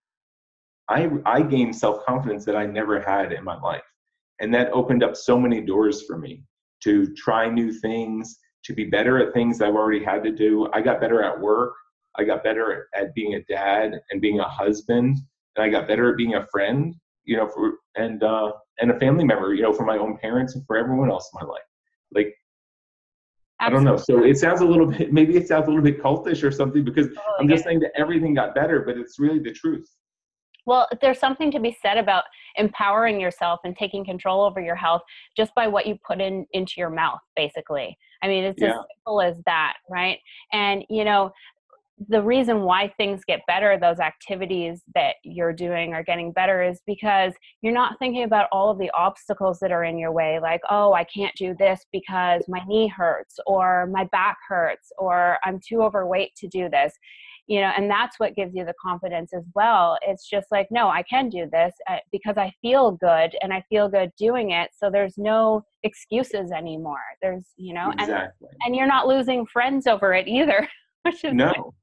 I, 0.90 1.10
I 1.26 1.42
gained 1.42 1.76
self 1.76 2.06
confidence 2.06 2.46
that 2.46 2.56
I 2.56 2.66
never 2.66 3.00
had 3.02 3.32
in 3.32 3.44
my 3.44 3.60
life. 3.60 3.84
And 4.40 4.54
that 4.54 4.72
opened 4.72 5.04
up 5.04 5.16
so 5.16 5.40
many 5.40 5.62
doors 5.62 6.04
for 6.06 6.18
me 6.18 6.44
to 6.84 7.14
try 7.16 7.48
new 7.50 7.72
things, 7.72 8.38
to 8.66 8.74
be 8.74 8.86
better 8.86 9.18
at 9.20 9.34
things 9.34 9.62
I've 9.62 9.76
already 9.76 10.04
had 10.04 10.24
to 10.24 10.32
do. 10.32 10.68
I 10.74 10.82
got 10.82 11.00
better 11.00 11.24
at 11.24 11.40
work. 11.40 11.74
I 12.18 12.24
got 12.24 12.44
better 12.44 12.88
at 12.94 13.14
being 13.16 13.36
a 13.36 13.44
dad 13.44 14.00
and 14.10 14.22
being 14.22 14.40
a 14.40 14.50
husband. 14.50 15.18
And 15.56 15.64
I 15.64 15.70
got 15.70 15.88
better 15.88 16.12
at 16.12 16.18
being 16.18 16.36
a 16.36 16.48
friend, 16.52 16.94
you 17.24 17.38
know, 17.38 17.48
for, 17.48 17.74
and, 17.96 18.22
uh, 18.24 18.52
and 18.80 18.92
a 18.92 19.00
family 19.00 19.24
member, 19.24 19.54
you 19.54 19.62
know, 19.62 19.74
for 19.74 19.86
my 19.86 19.98
own 19.98 20.18
parents 20.18 20.56
and 20.56 20.66
for 20.66 20.76
everyone 20.76 21.10
else 21.10 21.30
in 21.34 21.46
my 21.46 21.52
life. 21.52 21.64
Like, 22.14 22.36
Absolutely. 23.62 23.88
I 23.88 23.92
don't 23.92 23.98
know. 23.98 24.04
So 24.04 24.24
it 24.28 24.38
sounds 24.38 24.62
a 24.62 24.66
little 24.66 24.88
bit, 24.88 25.14
maybe 25.14 25.38
it 25.38 25.48
sounds 25.48 25.68
a 25.68 25.70
little 25.70 25.84
bit 25.84 26.02
cultish 26.02 26.44
or 26.44 26.52
something 26.52 26.84
because 26.84 27.08
oh, 27.16 27.34
I'm 27.40 27.48
just 27.48 27.64
saying 27.64 27.80
that 27.82 27.92
everything 27.96 28.34
got 28.34 28.56
better, 28.56 28.82
but 28.82 28.98
it's 28.98 29.20
really 29.20 29.40
the 29.40 29.52
truth. 29.52 29.88
Well, 30.66 30.88
there's 31.02 31.20
something 31.20 31.52
to 31.52 31.60
be 31.60 31.76
said 31.82 31.98
about 31.98 32.24
empowering 32.56 33.20
yourself 33.20 33.60
and 33.64 33.76
taking 33.76 34.06
control 34.06 34.44
over 34.44 34.62
your 34.62 34.76
health 34.76 35.02
just 35.36 35.54
by 35.56 35.68
what 35.68 35.88
you 35.88 35.98
put 36.06 36.22
in 36.22 36.46
into 36.54 36.74
your 36.78 36.90
mouth, 36.90 37.20
basically. 37.36 37.98
I 38.24 38.28
mean, 38.28 38.44
it's 38.44 38.62
yeah. 38.62 38.70
as 38.70 38.76
simple 38.96 39.22
as 39.22 39.38
that, 39.46 39.78
right? 39.90 40.20
And 40.54 40.86
you 40.90 41.04
know, 41.04 41.32
the 42.10 42.22
reason 42.22 42.62
why 42.62 42.92
things 42.98 43.22
get 43.26 43.42
better, 43.48 43.78
those 43.78 44.00
activities 44.00 44.82
that 44.96 45.16
you're 45.24 45.54
doing 45.54 45.94
are 45.94 46.04
getting 46.04 46.32
better, 46.32 46.64
is 46.64 46.82
because 46.88 47.34
you're 47.62 47.74
not 47.74 48.00
thinking 48.00 48.24
about 48.24 48.48
all 48.52 48.72
of 48.72 48.80
the 48.80 48.92
obstacles 48.94 49.60
that 49.60 49.72
are 49.72 49.84
in 49.84 49.98
your 49.98 50.12
way, 50.12 50.40
like, 50.40 50.62
oh, 50.70 50.94
I 50.94 51.04
can't 51.04 51.36
do 51.36 51.56
this 51.58 51.86
because 51.92 52.44
my 52.48 52.62
knee 52.68 52.88
hurts, 52.88 53.40
or 53.46 53.88
my 53.88 54.06
back 54.12 54.38
hurts, 54.48 54.92
or 54.98 55.38
I'm 55.44 55.60
too 55.60 55.82
overweight 55.82 56.36
to 56.38 56.48
do 56.48 56.70
this. 56.70 56.94
You 57.48 57.60
know 57.60 57.72
and 57.76 57.90
that's 57.90 58.18
what 58.18 58.36
gives 58.36 58.56
you 58.56 58.64
the 58.64 58.76
confidence 58.82 59.34
as 59.34 59.44
well. 59.56 59.98
It's 60.04 60.30
just 60.30 60.48
like 60.52 60.68
no 60.72 60.88
i 60.88 61.04
can 61.04 61.28
do 61.28 61.50
this 61.52 61.74
uh, 61.90 61.98
because 62.12 62.38
i 62.38 62.54
feel 62.62 62.92
good 62.92 63.36
and 63.42 63.52
i 63.52 63.62
feel 63.68 63.90
good 63.90 64.12
doing 64.18 64.52
it 64.52 64.70
so 64.78 64.90
there's 64.90 65.18
no 65.18 65.64
excuses 65.84 66.52
anymore. 66.52 67.02
There's 67.22 67.48
you 67.58 67.74
know 67.74 67.92
exactly. 67.92 68.48
and, 68.52 68.68
and 68.68 68.76
you're 68.76 68.88
not 68.88 69.08
losing 69.08 69.46
friends 69.46 69.86
over 69.88 70.14
it 70.14 70.28
either 70.28 70.70
which 71.04 71.26
is 71.26 71.34
no 71.34 71.74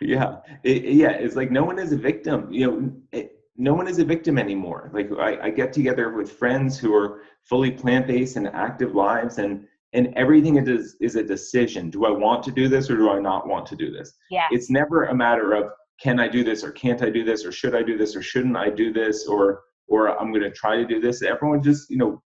yeah, 0.00 0.36
it, 0.62 0.84
yeah. 0.84 1.10
It's 1.10 1.36
like 1.36 1.50
no 1.50 1.64
one 1.64 1.78
is 1.78 1.92
a 1.92 1.96
victim. 1.96 2.48
You 2.50 2.66
know, 2.66 2.92
it, 3.12 3.32
no 3.56 3.74
one 3.74 3.88
is 3.88 3.98
a 3.98 4.04
victim 4.04 4.38
anymore. 4.38 4.90
Like 4.92 5.10
I, 5.18 5.46
I 5.46 5.50
get 5.50 5.72
together 5.72 6.12
with 6.12 6.30
friends 6.30 6.78
who 6.78 6.94
are 6.94 7.22
fully 7.42 7.70
plant-based 7.70 8.36
and 8.36 8.48
active 8.48 8.94
lives, 8.94 9.38
and 9.38 9.66
and 9.92 10.12
everything 10.14 10.56
is 10.56 10.96
is 11.00 11.16
a 11.16 11.22
decision. 11.22 11.90
Do 11.90 12.04
I 12.04 12.10
want 12.10 12.42
to 12.44 12.52
do 12.52 12.68
this 12.68 12.90
or 12.90 12.96
do 12.96 13.10
I 13.10 13.20
not 13.20 13.46
want 13.46 13.66
to 13.66 13.76
do 13.76 13.90
this? 13.90 14.12
Yeah. 14.30 14.46
It's 14.50 14.70
never 14.70 15.04
a 15.04 15.14
matter 15.14 15.54
of 15.54 15.70
can 16.00 16.20
I 16.20 16.28
do 16.28 16.44
this 16.44 16.62
or 16.62 16.72
can't 16.72 17.02
I 17.02 17.10
do 17.10 17.24
this 17.24 17.44
or 17.44 17.52
should 17.52 17.74
I 17.74 17.82
do 17.82 17.96
this 17.96 18.14
or 18.14 18.22
shouldn't 18.22 18.56
I 18.56 18.70
do 18.70 18.92
this 18.92 19.26
or 19.26 19.62
or 19.88 20.18
I'm 20.20 20.32
going 20.32 20.42
to 20.42 20.50
try 20.50 20.76
to 20.76 20.84
do 20.84 21.00
this. 21.00 21.22
Everyone 21.22 21.62
just 21.62 21.90
you 21.90 21.96
know 21.96 22.22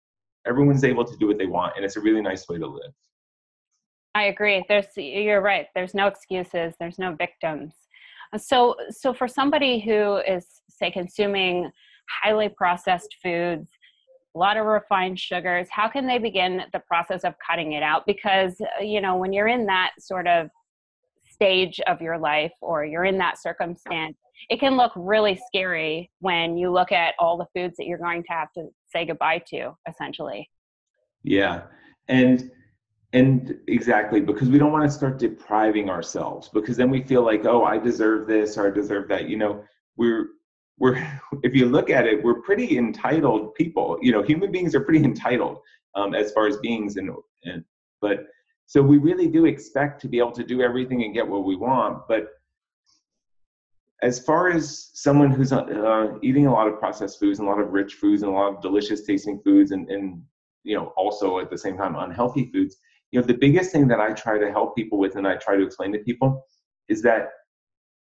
everyone's 0.46 0.84
able 0.84 1.06
to 1.06 1.18
do 1.18 1.28
what 1.28 1.38
they 1.38 1.46
want, 1.46 1.74
and 1.76 1.86
it's 1.86 1.98
a 1.98 2.02
really 2.02 2.22
nice 2.22 2.48
way 2.48 2.58
to 2.58 2.68
live. 2.68 2.92
I 4.16 4.26
agree. 4.26 4.64
There's 4.68 4.88
you're 4.96 5.42
right. 5.42 5.68
There's 5.76 5.94
no 5.94 6.08
excuses. 6.08 6.74
There's 6.80 7.00
no 7.00 7.16
victims. 7.16 7.74
Uh, 8.34 8.38
so 8.38 8.76
so 8.90 9.14
for 9.14 9.28
somebody 9.28 9.80
who 9.80 10.18
is 10.18 10.46
say 10.70 10.92
consuming 10.92 11.70
highly 12.24 12.50
processed 12.50 13.16
foods, 13.22 13.70
a 14.36 14.40
lot 14.40 14.58
of 14.58 14.66
refined 14.66 15.20
sugars, 15.20 15.68
how 15.70 15.88
can 15.88 16.08
they 16.08 16.18
begin 16.18 16.64
the 16.74 16.80
process 16.80 17.24
of 17.24 17.36
cutting 17.46 17.74
it 17.74 17.84
out? 17.84 18.06
Because 18.06 18.60
uh, 18.62 18.84
you 18.84 19.02
know 19.02 19.18
when 19.18 19.32
you're 19.32 19.48
in 19.48 19.66
that 19.68 19.92
sort 20.00 20.28
of 20.28 20.50
stage 21.30 21.80
of 21.88 22.02
your 22.02 22.18
life 22.18 22.52
or 22.62 22.84
you're 22.84 23.06
in 23.06 23.18
that 23.18 23.42
circumstance, 23.42 24.18
it 24.50 24.60
can 24.60 24.76
look 24.76 24.92
really 24.96 25.40
scary 25.48 26.12
when 26.20 26.58
you 26.58 26.72
look 26.72 26.92
at 26.92 27.14
all 27.20 27.38
the 27.38 27.46
foods 27.56 27.78
that 27.78 27.86
you're 27.86 27.98
going 27.98 28.24
to 28.24 28.32
have 28.32 28.52
to 28.54 28.68
say 28.92 29.06
goodbye 29.06 29.42
to, 29.48 29.72
essentially. 29.88 30.50
Yeah. 31.24 31.64
And 32.08 32.52
and 33.14 33.58
exactly 33.68 34.22
because 34.22 34.50
we 34.50 34.60
don't 34.60 34.72
want 34.72 34.84
to 34.84 34.92
start 34.92 35.18
depriving 35.18 35.90
ourselves 35.90 36.50
because 36.50 36.78
then 36.78 36.90
we 36.90 37.02
feel 37.02 37.24
like 37.24 37.46
oh 37.46 37.64
i 37.64 37.78
deserve 37.78 38.28
this 38.28 38.58
or 38.58 38.68
i 38.68 38.70
deserve 38.70 39.08
that 39.08 39.28
you 39.28 39.38
know? 39.38 39.64
We're 39.98 40.28
we're 40.78 40.96
if 41.44 41.56
you 41.56 41.66
look 41.66 41.90
at 41.90 42.06
it 42.06 42.24
we're 42.24 42.42
pretty 42.42 42.78
entitled 42.78 43.56
people 43.56 43.98
you 44.02 44.12
know 44.12 44.22
human 44.22 44.52
beings 44.52 44.76
are 44.76 44.82
pretty 44.82 45.04
entitled 45.04 45.60
um, 45.96 46.14
as 46.14 46.32
far 46.32 46.48
as 46.48 46.58
beings 46.58 46.98
and, 46.98 47.10
and 47.44 47.64
but 48.02 48.28
so 48.68 48.82
we 48.82 48.98
really 48.98 49.28
do 49.28 49.46
expect 49.46 50.00
to 50.02 50.08
be 50.08 50.20
able 50.20 50.32
to 50.32 50.44
do 50.44 50.62
everything 50.62 51.04
and 51.04 51.14
get 51.14 51.28
what 51.28 51.44
we 51.44 51.56
want 51.56 52.08
but 52.08 52.28
as 54.02 54.20
far 54.20 54.50
as 54.50 54.92
someone 54.94 55.30
who's 55.30 55.52
uh, 55.52 56.18
eating 56.22 56.48
a 56.48 56.54
lot 56.54 56.68
of 56.68 56.80
processed 56.80 57.20
foods 57.20 57.40
and 57.40 57.48
a 57.48 57.52
lot 57.52 57.60
of 57.60 57.74
rich 57.74 57.96
foods 57.96 58.22
and 58.22 58.32
a 58.32 58.34
lot 58.34 58.54
of 58.54 58.62
delicious 58.62 59.04
tasting 59.04 59.42
foods 59.44 59.72
and, 59.72 59.90
and 59.90 60.22
you 60.64 60.76
know 60.76 60.94
also 60.96 61.40
at 61.40 61.50
the 61.50 61.58
same 61.58 61.76
time 61.76 61.96
unhealthy 61.96 62.52
foods 62.54 62.78
you 63.12 63.20
know 63.20 63.26
the 63.26 63.34
biggest 63.34 63.72
thing 63.72 63.88
that 63.88 64.00
i 64.00 64.12
try 64.12 64.38
to 64.38 64.52
help 64.52 64.76
people 64.76 64.98
with 64.98 65.16
and 65.16 65.28
i 65.28 65.36
try 65.36 65.56
to 65.56 65.66
explain 65.66 65.92
to 65.92 66.00
people 66.00 66.46
is 66.88 67.02
that 67.02 67.30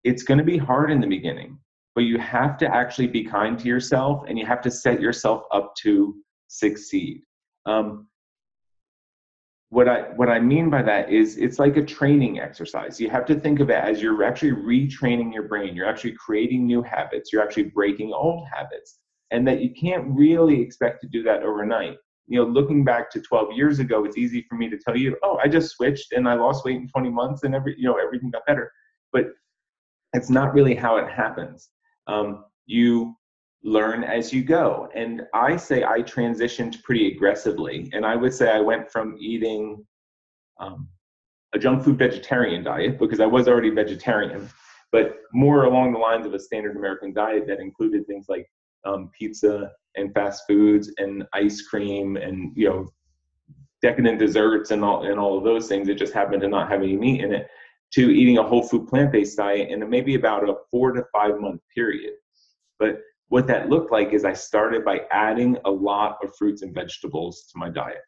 it's 0.02 0.22
going 0.22 0.38
to 0.38 0.44
be 0.44 0.58
hard 0.58 0.90
in 0.90 1.00
the 1.00 1.06
beginning 1.06 1.58
but 1.94 2.02
you 2.02 2.18
have 2.18 2.58
to 2.58 2.66
actually 2.74 3.06
be 3.06 3.24
kind 3.24 3.58
to 3.58 3.68
yourself 3.68 4.24
and 4.28 4.38
you 4.38 4.44
have 4.44 4.60
to 4.60 4.70
set 4.70 5.00
yourself 5.00 5.44
up 5.52 5.74
to 5.76 6.14
succeed 6.48 7.22
um, 7.66 8.06
what 9.74 9.88
I 9.88 10.02
what 10.14 10.28
I 10.28 10.38
mean 10.38 10.70
by 10.70 10.82
that 10.82 11.10
is 11.10 11.36
it's 11.36 11.58
like 11.58 11.76
a 11.76 11.84
training 11.84 12.38
exercise. 12.38 13.00
You 13.00 13.10
have 13.10 13.26
to 13.26 13.34
think 13.34 13.58
of 13.58 13.70
it 13.70 13.76
as 13.76 14.00
you're 14.00 14.22
actually 14.22 14.52
retraining 14.52 15.34
your 15.34 15.48
brain. 15.48 15.74
You're 15.74 15.88
actually 15.88 16.12
creating 16.12 16.64
new 16.64 16.80
habits. 16.80 17.32
You're 17.32 17.42
actually 17.42 17.64
breaking 17.64 18.12
old 18.12 18.46
habits, 18.54 19.00
and 19.32 19.46
that 19.48 19.60
you 19.60 19.74
can't 19.74 20.06
really 20.08 20.60
expect 20.60 21.00
to 21.02 21.08
do 21.08 21.24
that 21.24 21.42
overnight. 21.42 21.96
You 22.26 22.40
know, 22.40 22.46
looking 22.46 22.84
back 22.84 23.10
to 23.10 23.20
12 23.20 23.52
years 23.52 23.78
ago, 23.80 24.04
it's 24.04 24.16
easy 24.16 24.46
for 24.48 24.54
me 24.54 24.70
to 24.70 24.78
tell 24.78 24.96
you, 24.96 25.16
oh, 25.22 25.38
I 25.42 25.48
just 25.48 25.72
switched 25.72 26.12
and 26.12 26.28
I 26.28 26.34
lost 26.34 26.64
weight 26.64 26.76
in 26.76 26.88
20 26.88 27.10
months, 27.10 27.42
and 27.42 27.54
every 27.54 27.74
you 27.78 27.84
know 27.84 27.96
everything 27.96 28.30
got 28.30 28.46
better. 28.46 28.72
But 29.12 29.26
it's 30.14 30.30
not 30.30 30.54
really 30.54 30.74
how 30.74 30.96
it 30.96 31.10
happens. 31.10 31.70
Um, 32.06 32.44
you 32.66 33.16
learn 33.64 34.04
as 34.04 34.32
you 34.32 34.44
go. 34.44 34.88
And 34.94 35.22
I 35.32 35.56
say 35.56 35.84
I 35.84 36.02
transitioned 36.02 36.82
pretty 36.82 37.08
aggressively. 37.08 37.90
And 37.92 38.04
I 38.04 38.14
would 38.14 38.32
say 38.32 38.50
I 38.50 38.60
went 38.60 38.90
from 38.90 39.16
eating 39.18 39.84
um, 40.60 40.88
a 41.54 41.58
junk 41.58 41.82
food 41.82 41.98
vegetarian 41.98 42.62
diet 42.62 42.98
because 42.98 43.20
I 43.20 43.26
was 43.26 43.48
already 43.48 43.70
vegetarian, 43.70 44.48
but 44.92 45.16
more 45.32 45.64
along 45.64 45.92
the 45.92 45.98
lines 45.98 46.26
of 46.26 46.34
a 46.34 46.38
standard 46.38 46.76
American 46.76 47.14
diet 47.14 47.46
that 47.46 47.58
included 47.58 48.06
things 48.06 48.26
like 48.28 48.46
um, 48.84 49.10
pizza 49.18 49.72
and 49.96 50.12
fast 50.14 50.44
foods 50.48 50.90
and 50.98 51.24
ice 51.32 51.62
cream 51.62 52.16
and, 52.16 52.52
you 52.56 52.68
know, 52.68 52.88
decadent 53.82 54.18
desserts 54.18 54.70
and 54.70 54.82
all, 54.84 55.04
and 55.04 55.18
all 55.18 55.36
of 55.36 55.44
those 55.44 55.68
things 55.68 55.86
that 55.86 55.96
just 55.96 56.14
happened 56.14 56.40
to 56.42 56.48
not 56.48 56.70
have 56.70 56.82
any 56.82 56.96
meat 56.96 57.22
in 57.22 57.32
it 57.32 57.48
to 57.92 58.10
eating 58.10 58.38
a 58.38 58.42
whole 58.42 58.62
food 58.62 58.88
plant-based 58.88 59.36
diet 59.36 59.68
in 59.68 59.88
maybe 59.88 60.14
about 60.16 60.48
a 60.48 60.54
four 60.70 60.92
to 60.92 61.04
five 61.12 61.38
month 61.38 61.60
period. 61.74 62.14
But 62.78 63.00
what 63.28 63.46
that 63.46 63.68
looked 63.68 63.92
like 63.92 64.12
is 64.12 64.24
I 64.24 64.32
started 64.32 64.84
by 64.84 65.02
adding 65.12 65.56
a 65.64 65.70
lot 65.70 66.18
of 66.22 66.34
fruits 66.36 66.62
and 66.62 66.74
vegetables 66.74 67.48
to 67.52 67.58
my 67.58 67.68
diet. 67.68 68.02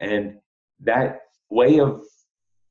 And 0.00 0.36
that 0.80 1.20
way 1.50 1.80
of, 1.80 2.04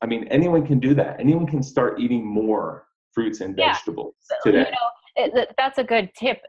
I 0.01 0.05
mean, 0.05 0.27
anyone 0.27 0.67
can 0.67 0.79
do 0.79 0.93
that. 0.95 1.19
Anyone 1.19 1.47
can 1.47 1.63
start 1.63 1.99
eating 1.99 2.25
more 2.25 2.85
fruits 3.13 3.41
and 3.41 3.57
yeah. 3.57 3.73
vegetables 3.73 4.15
today. 4.43 4.59
You 4.59 4.63
know, 4.65 4.89
it, 5.15 5.49
that's 5.57 5.77
a 5.77 5.83
good 5.83 6.09
tip, 6.17 6.41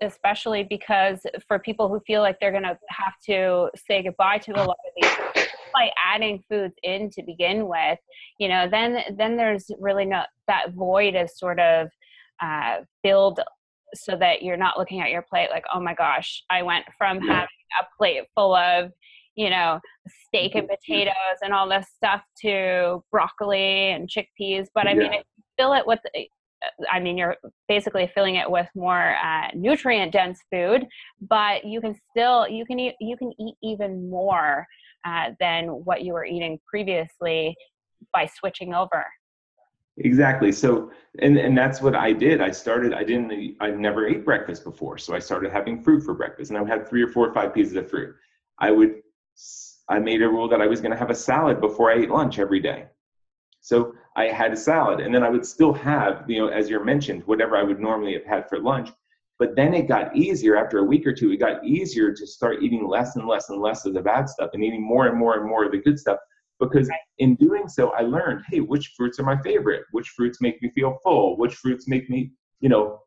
especially 0.00 0.64
because 0.64 1.20
for 1.48 1.58
people 1.58 1.88
who 1.88 2.00
feel 2.06 2.20
like 2.20 2.38
they're 2.40 2.52
going 2.52 2.62
to 2.62 2.78
have 2.88 3.14
to 3.26 3.68
say 3.88 4.02
goodbye 4.02 4.38
to 4.38 4.52
a 4.52 4.62
lot 4.62 4.70
of 4.70 4.92
these 5.34 5.46
by 5.74 5.90
adding 6.04 6.42
foods 6.48 6.74
in 6.82 7.10
to 7.10 7.22
begin 7.22 7.66
with, 7.66 7.98
you 8.38 8.48
know, 8.48 8.68
then 8.70 8.98
then 9.16 9.36
there's 9.36 9.70
really 9.80 10.04
not 10.04 10.28
that 10.46 10.72
void 10.74 11.14
is 11.14 11.38
sort 11.38 11.58
of 11.58 11.88
uh, 12.42 12.78
filled 13.02 13.40
so 13.94 14.16
that 14.16 14.42
you're 14.42 14.56
not 14.56 14.78
looking 14.78 15.00
at 15.00 15.10
your 15.10 15.22
plate 15.22 15.50
like, 15.50 15.64
oh 15.74 15.80
my 15.80 15.94
gosh, 15.94 16.44
I 16.50 16.62
went 16.62 16.86
from 16.96 17.20
having 17.20 17.48
a 17.80 17.84
plate 17.98 18.22
full 18.34 18.54
of, 18.54 18.90
you 19.34 19.50
know, 19.50 19.80
steak 20.26 20.54
and 20.54 20.68
potatoes 20.86 21.38
and 21.42 21.52
all 21.52 21.68
this 21.68 21.86
stuff 21.94 22.22
to 22.42 23.02
broccoli 23.10 23.90
and 23.90 24.08
chickpeas. 24.08 24.66
But 24.74 24.86
I 24.86 24.92
yeah. 24.92 25.08
mean, 25.08 25.22
fill 25.58 25.74
it 25.74 25.86
with, 25.86 26.00
I 26.90 27.00
mean, 27.00 27.16
you're 27.18 27.36
basically 27.68 28.10
filling 28.14 28.36
it 28.36 28.50
with 28.50 28.66
more 28.74 29.16
uh, 29.16 29.48
nutrient 29.54 30.12
dense 30.12 30.40
food, 30.52 30.86
but 31.20 31.64
you 31.64 31.80
can 31.80 31.94
still, 32.10 32.48
you 32.48 32.64
can 32.64 32.78
eat, 32.78 32.94
you 33.00 33.16
can 33.16 33.32
eat 33.38 33.54
even 33.62 34.08
more 34.10 34.66
uh, 35.04 35.30
than 35.40 35.66
what 35.66 36.02
you 36.02 36.12
were 36.12 36.24
eating 36.24 36.58
previously 36.68 37.54
by 38.12 38.26
switching 38.26 38.74
over. 38.74 39.04
Exactly. 39.98 40.52
So, 40.52 40.90
and 41.18 41.36
and 41.36 41.56
that's 41.56 41.82
what 41.82 41.94
I 41.94 42.12
did. 42.12 42.40
I 42.40 42.50
started. 42.50 42.94
I 42.94 43.04
didn't. 43.04 43.56
I 43.60 43.70
never 43.70 44.06
ate 44.06 44.24
breakfast 44.24 44.64
before, 44.64 44.96
so 44.96 45.14
I 45.14 45.18
started 45.18 45.52
having 45.52 45.82
fruit 45.82 46.02
for 46.02 46.14
breakfast, 46.14 46.50
and 46.50 46.56
I 46.56 46.62
would 46.62 46.70
have 46.70 46.88
three 46.88 47.02
or 47.02 47.08
four 47.08 47.28
or 47.28 47.34
five 47.34 47.52
pieces 47.52 47.76
of 47.76 47.90
fruit. 47.90 48.14
I 48.58 48.70
would. 48.70 49.02
I 49.90 49.98
made 49.98 50.22
a 50.22 50.28
rule 50.28 50.48
that 50.48 50.62
I 50.62 50.66
was 50.66 50.80
going 50.80 50.92
to 50.92 50.96
have 50.96 51.10
a 51.10 51.14
salad 51.14 51.60
before 51.60 51.90
I 51.90 51.96
ate 51.96 52.10
lunch 52.10 52.38
every 52.38 52.60
day. 52.60 52.86
So 53.60 53.94
I 54.16 54.24
had 54.24 54.52
a 54.52 54.56
salad, 54.56 55.00
and 55.00 55.14
then 55.14 55.22
I 55.22 55.30
would 55.30 55.46
still 55.46 55.72
have, 55.72 56.24
you 56.28 56.38
know, 56.38 56.48
as 56.48 56.68
you're 56.68 56.84
mentioned, 56.84 57.22
whatever 57.26 57.56
I 57.56 57.62
would 57.62 57.80
normally 57.80 58.12
have 58.12 58.24
had 58.24 58.48
for 58.48 58.58
lunch. 58.58 58.90
But 59.38 59.56
then 59.56 59.74
it 59.74 59.88
got 59.88 60.14
easier 60.14 60.56
after 60.56 60.78
a 60.78 60.84
week 60.84 61.06
or 61.06 61.12
two. 61.12 61.32
It 61.32 61.38
got 61.38 61.64
easier 61.64 62.12
to 62.12 62.26
start 62.26 62.62
eating 62.62 62.86
less 62.86 63.16
and 63.16 63.26
less 63.26 63.48
and 63.48 63.60
less 63.60 63.86
of 63.86 63.94
the 63.94 64.02
bad 64.02 64.28
stuff, 64.28 64.50
and 64.52 64.62
eating 64.62 64.82
more 64.82 65.06
and 65.06 65.18
more 65.18 65.38
and 65.38 65.48
more 65.48 65.64
of 65.64 65.72
the 65.72 65.78
good 65.78 65.98
stuff. 65.98 66.18
Because 66.60 66.88
in 67.18 67.34
doing 67.36 67.68
so 67.68 67.90
i 67.90 68.02
learned 68.02 68.44
hey 68.48 68.60
which 68.60 68.92
fruits 68.96 69.18
are 69.18 69.24
my 69.24 69.36
favorite? 69.42 69.82
Which 69.90 70.10
fruits 70.10 70.40
make 70.40 70.62
me 70.62 70.70
feel 70.70 70.98
full? 71.02 71.36
Which 71.36 71.54
fruits 71.56 71.88
make 71.88 72.08
me 72.08 72.30
you 72.60 72.68
know 72.68 73.00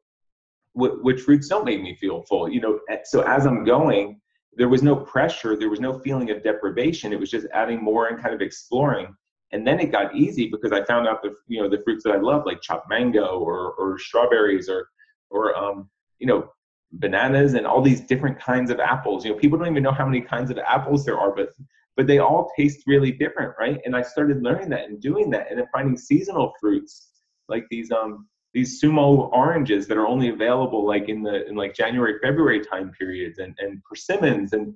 wh- 0.73 1.01
which 1.03 1.21
fruits 1.21 1.47
don't 1.47 1.63
make 1.65 1.81
me 1.81 1.95
feel 1.95 2.23
full? 2.23 2.49
You 2.49 2.59
know 2.59 2.79
eh, 2.89 2.97
so 3.05 3.21
as 3.21 3.45
i'm 3.45 3.63
going 3.63 4.19
there 4.57 4.67
was 4.67 4.83
no 4.83 4.95
pressure 4.95 5.55
there 5.55 5.69
was 5.69 5.79
no 5.79 5.99
feeling 5.99 6.31
of 6.31 6.43
deprivation. 6.43 7.13
It 7.13 7.19
was 7.19 7.31
just 7.31 7.47
adding 7.53 7.81
more 7.81 8.07
and 8.07 8.21
kind 8.21 8.33
of 8.33 8.41
exploring 8.41 9.15
and 9.51 9.65
then 9.65 9.79
it 9.79 9.91
got 9.91 10.15
easy 10.15 10.49
because 10.49 10.71
i 10.71 10.83
found 10.85 11.07
out 11.07 11.21
the 11.21 11.33
you 11.47 11.61
know 11.61 11.69
the 11.69 11.81
fruits 11.83 12.03
that 12.03 12.11
i 12.11 12.17
love 12.17 12.43
like 12.45 12.61
chopped 12.61 12.89
mango 12.89 13.39
or 13.39 13.73
or 13.73 13.97
strawberries 13.97 14.69
or 14.69 14.87
or 15.29 15.55
um 15.55 15.89
you 16.19 16.27
know 16.27 16.49
bananas 16.93 17.55
and 17.55 17.67
all 17.67 17.81
these 17.81 18.01
different 18.01 18.39
kinds 18.39 18.71
of 18.71 18.79
apples 18.79 19.25
you 19.25 19.31
know 19.31 19.37
people 19.37 19.57
don't 19.57 19.67
even 19.69 19.83
know 19.83 19.91
how 19.91 20.05
many 20.05 20.21
kinds 20.21 20.49
of 20.49 20.57
apples 20.59 21.05
there 21.05 21.17
are 21.17 21.35
but 21.35 21.49
but 21.95 22.07
they 22.07 22.19
all 22.19 22.51
taste 22.57 22.83
really 22.87 23.11
different, 23.11 23.53
right? 23.59 23.79
And 23.85 23.95
I 23.95 24.01
started 24.01 24.43
learning 24.43 24.69
that 24.69 24.89
and 24.89 25.01
doing 25.01 25.29
that, 25.31 25.49
and 25.49 25.59
then 25.59 25.67
finding 25.71 25.97
seasonal 25.97 26.53
fruits 26.59 27.09
like 27.47 27.65
these 27.69 27.91
um 27.91 28.27
these 28.53 28.81
sumo 28.81 29.31
oranges 29.31 29.87
that 29.87 29.97
are 29.97 30.07
only 30.07 30.29
available 30.29 30.85
like 30.85 31.09
in 31.09 31.21
the 31.21 31.47
in 31.47 31.55
like 31.55 31.73
January 31.73 32.19
February 32.21 32.63
time 32.63 32.91
periods, 32.97 33.39
and 33.39 33.55
and 33.59 33.81
persimmons, 33.83 34.53
and 34.53 34.73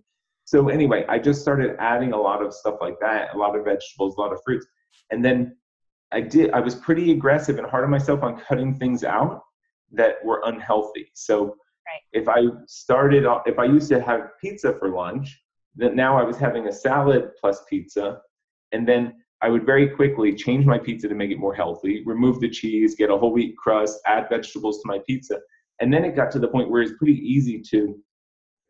so 0.50 0.68
anyway, 0.70 1.06
I 1.08 1.20
just 1.20 1.44
started 1.44 1.76
adding 1.78 2.12
a 2.12 2.18
lot 2.20 2.44
of 2.44 2.56
stuff 2.56 2.78
like 2.82 3.00
that, 3.02 3.36
a 3.36 3.38
lot 3.38 3.56
of 3.56 3.66
vegetables, 3.66 4.18
a 4.18 4.20
lot 4.20 4.34
of 4.34 4.40
fruits, 4.44 4.66
and 5.12 5.24
then 5.24 5.56
I 6.12 6.22
did. 6.22 6.50
I 6.54 6.60
was 6.60 6.74
pretty 6.74 7.12
aggressive 7.12 7.60
and 7.60 7.68
hard 7.68 7.84
on 7.84 7.92
myself 7.92 8.24
on 8.24 8.40
cutting 8.40 8.74
things 8.74 9.04
out 9.04 9.44
that 9.92 10.16
were 10.26 10.42
unhealthy. 10.46 11.12
So 11.14 11.44
right. 11.46 12.02
if 12.14 12.28
I 12.28 12.46
started, 12.66 13.28
if 13.46 13.60
I 13.60 13.66
used 13.66 13.90
to 13.90 14.02
have 14.02 14.22
pizza 14.42 14.74
for 14.74 14.90
lunch, 14.90 15.40
that 15.76 15.94
now 15.94 16.18
I 16.18 16.24
was 16.24 16.38
having 16.38 16.68
a 16.68 16.74
salad 16.74 17.30
plus 17.40 17.64
pizza. 17.70 18.20
And 18.72 18.88
then 18.88 19.14
I 19.44 19.50
would 19.50 19.68
very 19.68 19.88
quickly 19.88 20.34
change 20.34 20.66
my 20.66 20.80
pizza 20.80 21.08
to 21.08 21.14
make 21.14 21.30
it 21.30 21.38
more 21.38 21.54
healthy, 21.54 22.02
remove 22.08 22.40
the 22.40 22.50
cheese, 22.50 22.96
get 22.96 23.12
a 23.12 23.18
whole 23.20 23.34
wheat 23.34 23.56
crust, 23.56 24.00
add 24.08 24.30
vegetables 24.30 24.82
to 24.82 24.88
my 24.88 25.00
pizza. 25.06 25.38
And 25.80 25.94
then 25.94 26.04
it 26.06 26.16
got 26.16 26.32
to 26.32 26.40
the 26.40 26.48
point 26.48 26.72
where 26.72 26.82
it's 26.82 26.98
pretty 26.98 27.20
easy 27.20 27.62
to 27.70 28.02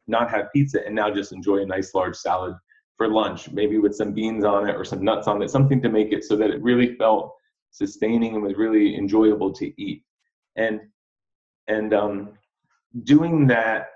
not 0.09 0.29
have 0.29 0.51
pizza 0.53 0.85
and 0.85 0.95
now 0.95 1.09
just 1.09 1.31
enjoy 1.31 1.57
a 1.57 1.65
nice 1.65 1.93
large 1.93 2.15
salad 2.15 2.55
for 2.97 3.07
lunch, 3.07 3.49
maybe 3.51 3.77
with 3.77 3.95
some 3.95 4.13
beans 4.13 4.43
on 4.43 4.67
it 4.67 4.75
or 4.75 4.83
some 4.83 5.03
nuts 5.03 5.27
on 5.27 5.41
it, 5.41 5.49
something 5.49 5.81
to 5.81 5.89
make 5.89 6.11
it 6.11 6.23
so 6.23 6.35
that 6.35 6.49
it 6.49 6.61
really 6.61 6.95
felt 6.95 7.33
sustaining 7.71 8.35
and 8.35 8.43
was 8.43 8.55
really 8.55 8.95
enjoyable 8.97 9.53
to 9.53 9.81
eat. 9.81 10.03
And 10.55 10.81
and 11.67 11.93
um, 11.93 12.33
doing 13.03 13.47
that 13.47 13.87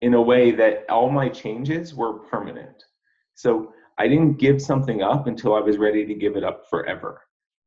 in 0.00 0.14
a 0.14 0.20
way 0.20 0.50
that 0.50 0.84
all 0.88 1.10
my 1.10 1.28
changes 1.28 1.94
were 1.94 2.14
permanent. 2.14 2.82
So 3.34 3.72
I 3.98 4.08
didn't 4.08 4.38
give 4.38 4.60
something 4.60 5.02
up 5.02 5.26
until 5.26 5.54
I 5.54 5.60
was 5.60 5.76
ready 5.76 6.04
to 6.06 6.14
give 6.14 6.36
it 6.36 6.42
up 6.42 6.68
forever. 6.68 7.20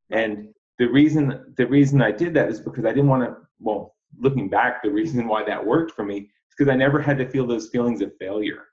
And 0.10 0.50
the 0.80 0.88
reason 0.88 1.54
the 1.56 1.68
reason 1.68 2.02
I 2.02 2.12
did 2.12 2.34
that 2.34 2.50
is 2.50 2.60
because 2.60 2.86
I 2.86 2.90
didn't 2.90 3.08
want 3.08 3.24
to. 3.24 3.38
Well, 3.60 3.96
looking 4.20 4.50
back, 4.50 4.84
the 4.84 4.92
reason 4.92 5.28
why 5.28 5.46
that 5.46 5.66
worked 5.66 5.92
for 5.92 6.04
me 6.04 6.30
because 6.58 6.72
I 6.72 6.76
never 6.76 7.02
had 7.02 7.18
to 7.18 7.28
feel 7.28 7.46
those 7.46 7.70
feelings 7.70 8.02
of 8.02 8.12
failure, 8.18 8.64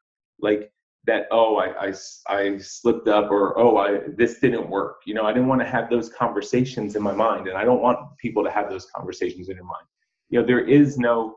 like 0.41 0.73
that. 1.07 1.27
Oh, 1.31 1.57
I 1.57 1.89
I, 1.89 1.95
I 2.29 2.59
slipped 2.59 3.09
up, 3.09 3.31
or 3.31 3.59
oh, 3.59 3.77
I 3.77 4.01
this 4.17 4.39
didn't 4.39 4.69
work. 4.69 5.03
You 5.07 5.15
know, 5.15 5.25
I 5.25 5.33
didn't 5.33 5.49
want 5.49 5.61
to 5.61 5.67
have 5.67 5.91
those 5.91 6.09
conversations 6.09 6.97
in 6.97 7.03
my 7.03 7.13
mind, 7.13 7.49
and 7.49 7.57
I 7.57 7.65
don't 7.65 7.83
want 7.83 7.99
people 8.19 8.45
to 8.45 8.51
have 8.51 8.71
those 8.71 8.87
conversations 8.95 9.49
in 9.49 9.57
their 9.57 9.65
mind. 9.65 9.87
You 10.31 10.41
know, 10.41 10.47
there 10.47 10.65
is 10.65 10.99
no. 10.99 11.37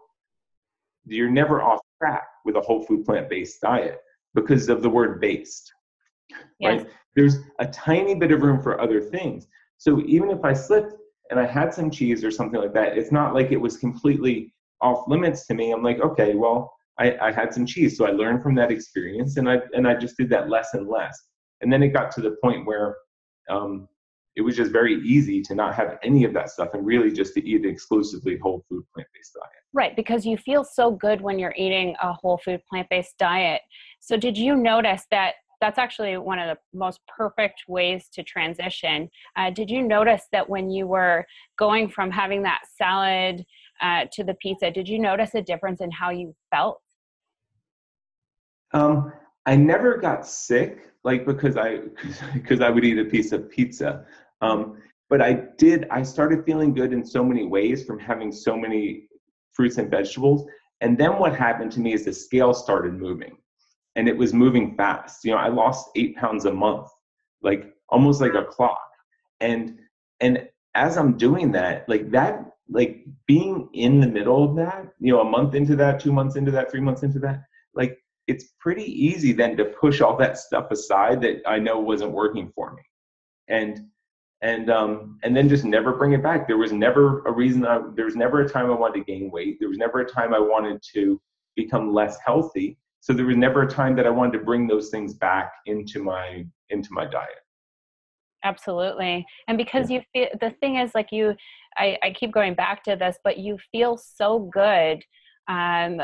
You're 1.07 1.29
never 1.29 1.61
off 1.61 1.81
track 2.01 2.27
with 2.45 2.55
a 2.55 2.61
whole 2.61 2.83
food 2.83 3.05
plant 3.05 3.29
based 3.29 3.61
diet 3.61 3.99
because 4.33 4.69
of 4.69 4.81
the 4.81 4.89
word 4.89 5.21
based 5.21 5.71
yes. 6.59 6.81
right? 6.81 6.89
There's 7.15 7.37
a 7.59 7.67
tiny 7.67 8.15
bit 8.15 8.31
of 8.31 8.41
room 8.41 8.61
for 8.61 8.79
other 8.79 9.01
things. 9.01 9.47
So 9.77 10.01
even 10.01 10.29
if 10.29 10.43
I 10.43 10.53
slipped 10.53 10.93
and 11.31 11.39
I 11.39 11.45
had 11.45 11.73
some 11.73 11.89
cheese 11.89 12.23
or 12.23 12.31
something 12.31 12.59
like 12.59 12.73
that, 12.73 12.97
it's 12.97 13.11
not 13.11 13.33
like 13.33 13.51
it 13.51 13.57
was 13.57 13.77
completely 13.77 14.53
off 14.85 15.07
limits 15.07 15.47
to 15.47 15.53
me. 15.53 15.71
I'm 15.71 15.83
like, 15.83 15.99
okay, 15.99 16.35
well, 16.35 16.71
I, 16.99 17.17
I 17.17 17.31
had 17.31 17.53
some 17.53 17.65
cheese, 17.65 17.97
so 17.97 18.05
I 18.05 18.11
learned 18.11 18.41
from 18.43 18.55
that 18.55 18.71
experience, 18.71 19.37
and 19.37 19.49
I 19.49 19.59
and 19.73 19.87
I 19.87 19.95
just 19.95 20.15
did 20.17 20.29
that 20.29 20.49
less 20.49 20.73
and 20.73 20.87
less. 20.87 21.19
And 21.61 21.71
then 21.71 21.83
it 21.83 21.89
got 21.89 22.11
to 22.11 22.21
the 22.21 22.37
point 22.43 22.65
where 22.65 22.95
um, 23.49 23.87
it 24.35 24.41
was 24.41 24.55
just 24.55 24.71
very 24.71 24.95
easy 25.01 25.41
to 25.41 25.55
not 25.55 25.75
have 25.75 25.97
any 26.03 26.23
of 26.23 26.33
that 26.33 26.49
stuff 26.49 26.69
and 26.73 26.85
really 26.85 27.11
just 27.11 27.33
to 27.33 27.47
eat 27.47 27.65
exclusively 27.65 28.37
whole 28.37 28.63
food 28.69 28.83
plant 28.93 29.07
based 29.13 29.33
diet. 29.33 29.63
Right, 29.73 29.95
because 29.95 30.25
you 30.25 30.37
feel 30.37 30.63
so 30.63 30.91
good 30.91 31.19
when 31.19 31.39
you're 31.39 31.55
eating 31.57 31.95
a 32.01 32.13
whole 32.13 32.37
food 32.37 32.61
plant 32.69 32.87
based 32.89 33.17
diet. 33.17 33.61
So, 33.99 34.15
did 34.15 34.37
you 34.37 34.55
notice 34.55 35.03
that 35.11 35.33
that's 35.61 35.79
actually 35.79 36.17
one 36.17 36.39
of 36.39 36.47
the 36.47 36.77
most 36.77 36.99
perfect 37.07 37.63
ways 37.67 38.09
to 38.13 38.23
transition. 38.23 39.09
Uh, 39.35 39.49
did 39.49 39.69
you 39.69 39.81
notice 39.81 40.23
that 40.31 40.47
when 40.47 40.69
you 40.69 40.85
were 40.85 41.25
going 41.57 41.89
from 41.89 42.11
having 42.11 42.43
that 42.43 42.61
salad 42.77 43.45
uh, 43.81 44.05
to 44.13 44.23
the 44.23 44.35
pizza, 44.35 44.71
did 44.71 44.87
you 44.87 44.99
notice 44.99 45.35
a 45.35 45.41
difference 45.41 45.81
in 45.81 45.91
how 45.91 46.09
you 46.09 46.35
felt? 46.51 46.79
Um, 48.73 49.13
I 49.45 49.55
never 49.55 49.97
got 49.97 50.25
sick, 50.25 50.91
like 51.03 51.25
because 51.25 51.57
I 51.57 51.79
because 52.33 52.61
I 52.61 52.69
would 52.69 52.83
eat 52.83 52.99
a 52.99 53.05
piece 53.05 53.31
of 53.31 53.49
pizza. 53.49 54.05
Um, 54.41 54.81
but 55.09 55.21
I 55.21 55.43
did. 55.57 55.87
I 55.91 56.03
started 56.03 56.45
feeling 56.45 56.73
good 56.73 56.91
in 56.91 57.05
so 57.05 57.23
many 57.23 57.45
ways 57.45 57.85
from 57.85 57.99
having 57.99 58.31
so 58.31 58.57
many 58.57 59.07
fruits 59.53 59.77
and 59.77 59.89
vegetables. 59.89 60.47
And 60.81 60.97
then 60.97 61.19
what 61.19 61.35
happened 61.35 61.71
to 61.73 61.79
me 61.79 61.93
is 61.93 62.05
the 62.05 62.13
scale 62.13 62.53
started 62.53 62.93
moving 62.93 63.37
and 63.95 64.09
it 64.09 64.17
was 64.17 64.33
moving 64.33 64.75
fast. 64.75 65.23
You 65.23 65.31
know, 65.31 65.37
I 65.37 65.47
lost 65.47 65.89
eight 65.95 66.15
pounds 66.17 66.45
a 66.45 66.53
month, 66.53 66.87
like 67.41 67.73
almost 67.89 68.21
like 68.21 68.33
a 68.33 68.43
clock. 68.43 68.89
And 69.39 69.79
and 70.19 70.47
as 70.75 70.97
I'm 70.97 71.17
doing 71.17 71.51
that, 71.53 71.87
like 71.87 72.11
that, 72.11 72.43
like 72.69 73.05
being 73.27 73.69
in 73.73 73.99
the 73.99 74.07
middle 74.07 74.43
of 74.43 74.55
that, 74.55 74.87
you 74.99 75.13
know, 75.13 75.21
a 75.21 75.29
month 75.29 75.55
into 75.55 75.75
that, 75.75 75.99
two 75.99 76.11
months 76.11 76.35
into 76.35 76.51
that, 76.51 76.71
three 76.71 76.81
months 76.81 77.03
into 77.03 77.19
that, 77.19 77.43
like 77.73 77.97
it's 78.27 78.53
pretty 78.59 78.83
easy 78.83 79.33
then 79.33 79.55
to 79.57 79.65
push 79.65 80.01
all 80.01 80.17
that 80.17 80.37
stuff 80.37 80.71
aside 80.71 81.21
that 81.21 81.41
I 81.45 81.59
know 81.59 81.79
wasn't 81.79 82.11
working 82.11 82.51
for 82.55 82.73
me. 82.73 82.81
And 83.47 83.79
and 84.41 84.69
um 84.69 85.19
and 85.23 85.35
then 85.35 85.47
just 85.47 85.63
never 85.65 85.93
bring 85.93 86.13
it 86.13 86.23
back. 86.23 86.47
There 86.47 86.57
was 86.57 86.71
never 86.71 87.23
a 87.25 87.31
reason 87.31 87.65
I 87.65 87.81
there 87.95 88.05
was 88.05 88.15
never 88.15 88.41
a 88.41 88.49
time 88.49 88.71
I 88.71 88.75
wanted 88.75 88.99
to 88.99 89.11
gain 89.11 89.31
weight. 89.31 89.57
There 89.59 89.69
was 89.69 89.77
never 89.77 89.99
a 89.99 90.09
time 90.09 90.33
I 90.33 90.39
wanted 90.39 90.81
to 90.93 91.21
become 91.55 91.93
less 91.93 92.17
healthy 92.25 92.77
so 93.05 93.13
there 93.13 93.27
was 93.27 93.37
never 93.37 93.61
a 93.61 93.69
time 93.69 93.95
that 93.95 94.07
i 94.07 94.09
wanted 94.09 94.37
to 94.37 94.43
bring 94.43 94.67
those 94.67 94.89
things 94.89 95.13
back 95.13 95.53
into 95.67 96.03
my 96.03 96.43
into 96.69 96.89
my 96.91 97.05
diet 97.05 97.44
absolutely 98.45 99.25
and 99.47 99.57
because 99.57 99.89
you 99.89 100.01
feel 100.13 100.27
the 100.39 100.51
thing 100.61 100.77
is 100.77 100.95
like 100.95 101.11
you 101.11 101.35
I, 101.77 101.97
I 102.01 102.11
keep 102.11 102.31
going 102.31 102.53
back 102.53 102.83
to 102.83 102.95
this 102.95 103.17
but 103.23 103.37
you 103.37 103.57
feel 103.71 103.97
so 103.97 104.49
good 104.53 105.03
um, 105.47 106.01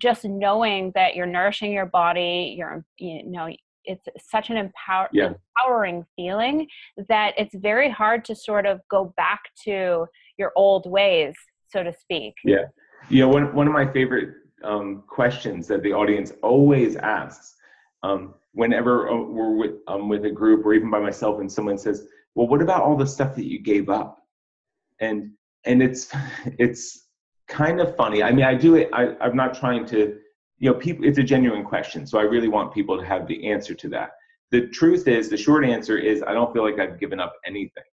just 0.00 0.24
knowing 0.24 0.92
that 0.94 1.14
you're 1.14 1.26
nourishing 1.26 1.72
your 1.72 1.86
body 1.86 2.54
you're 2.56 2.84
you 2.98 3.22
know 3.24 3.48
it's 3.88 4.08
such 4.18 4.50
an 4.50 4.56
empower, 4.56 5.08
yeah. 5.12 5.34
empowering 5.56 6.04
feeling 6.16 6.66
that 7.08 7.34
it's 7.38 7.54
very 7.54 7.88
hard 7.88 8.24
to 8.24 8.34
sort 8.34 8.66
of 8.66 8.80
go 8.90 9.14
back 9.16 9.40
to 9.62 10.06
your 10.38 10.50
old 10.56 10.90
ways 10.90 11.34
so 11.68 11.82
to 11.82 11.92
speak. 11.92 12.34
Yeah. 12.44 12.64
You 13.08 13.20
know 13.20 13.28
one, 13.28 13.54
one 13.54 13.66
of 13.66 13.72
my 13.72 13.90
favorite 13.92 14.34
um, 14.64 15.04
questions 15.06 15.66
that 15.68 15.82
the 15.82 15.92
audience 15.92 16.32
always 16.42 16.96
asks 16.96 17.55
um, 18.02 18.34
whenever 18.52 19.10
uh, 19.10 19.16
we're 19.16 19.56
with, 19.56 19.74
um, 19.88 20.08
with 20.08 20.24
a 20.24 20.30
group 20.30 20.64
or 20.64 20.74
even 20.74 20.90
by 20.90 21.00
myself 21.00 21.40
and 21.40 21.50
someone 21.50 21.78
says 21.78 22.06
well 22.34 22.46
what 22.46 22.62
about 22.62 22.82
all 22.82 22.96
the 22.96 23.06
stuff 23.06 23.34
that 23.34 23.46
you 23.46 23.58
gave 23.58 23.88
up 23.88 24.18
and 25.00 25.30
and 25.64 25.82
it's 25.82 26.08
it's 26.58 27.08
kind 27.48 27.80
of 27.80 27.94
funny 27.96 28.22
i 28.22 28.32
mean 28.32 28.44
i 28.44 28.54
do 28.54 28.74
it 28.74 28.88
I, 28.92 29.14
i'm 29.20 29.36
not 29.36 29.54
trying 29.54 29.86
to 29.86 30.18
you 30.58 30.70
know 30.70 30.74
people 30.76 31.04
it's 31.04 31.18
a 31.18 31.22
genuine 31.22 31.64
question 31.64 32.06
so 32.06 32.18
i 32.18 32.22
really 32.22 32.48
want 32.48 32.74
people 32.74 32.98
to 32.98 33.04
have 33.04 33.26
the 33.26 33.48
answer 33.48 33.74
to 33.74 33.88
that 33.90 34.10
the 34.50 34.68
truth 34.68 35.06
is 35.06 35.28
the 35.28 35.36
short 35.36 35.64
answer 35.64 35.96
is 35.96 36.22
i 36.26 36.32
don't 36.32 36.52
feel 36.52 36.64
like 36.64 36.78
i've 36.80 36.98
given 36.98 37.20
up 37.20 37.34
anything 37.46 37.84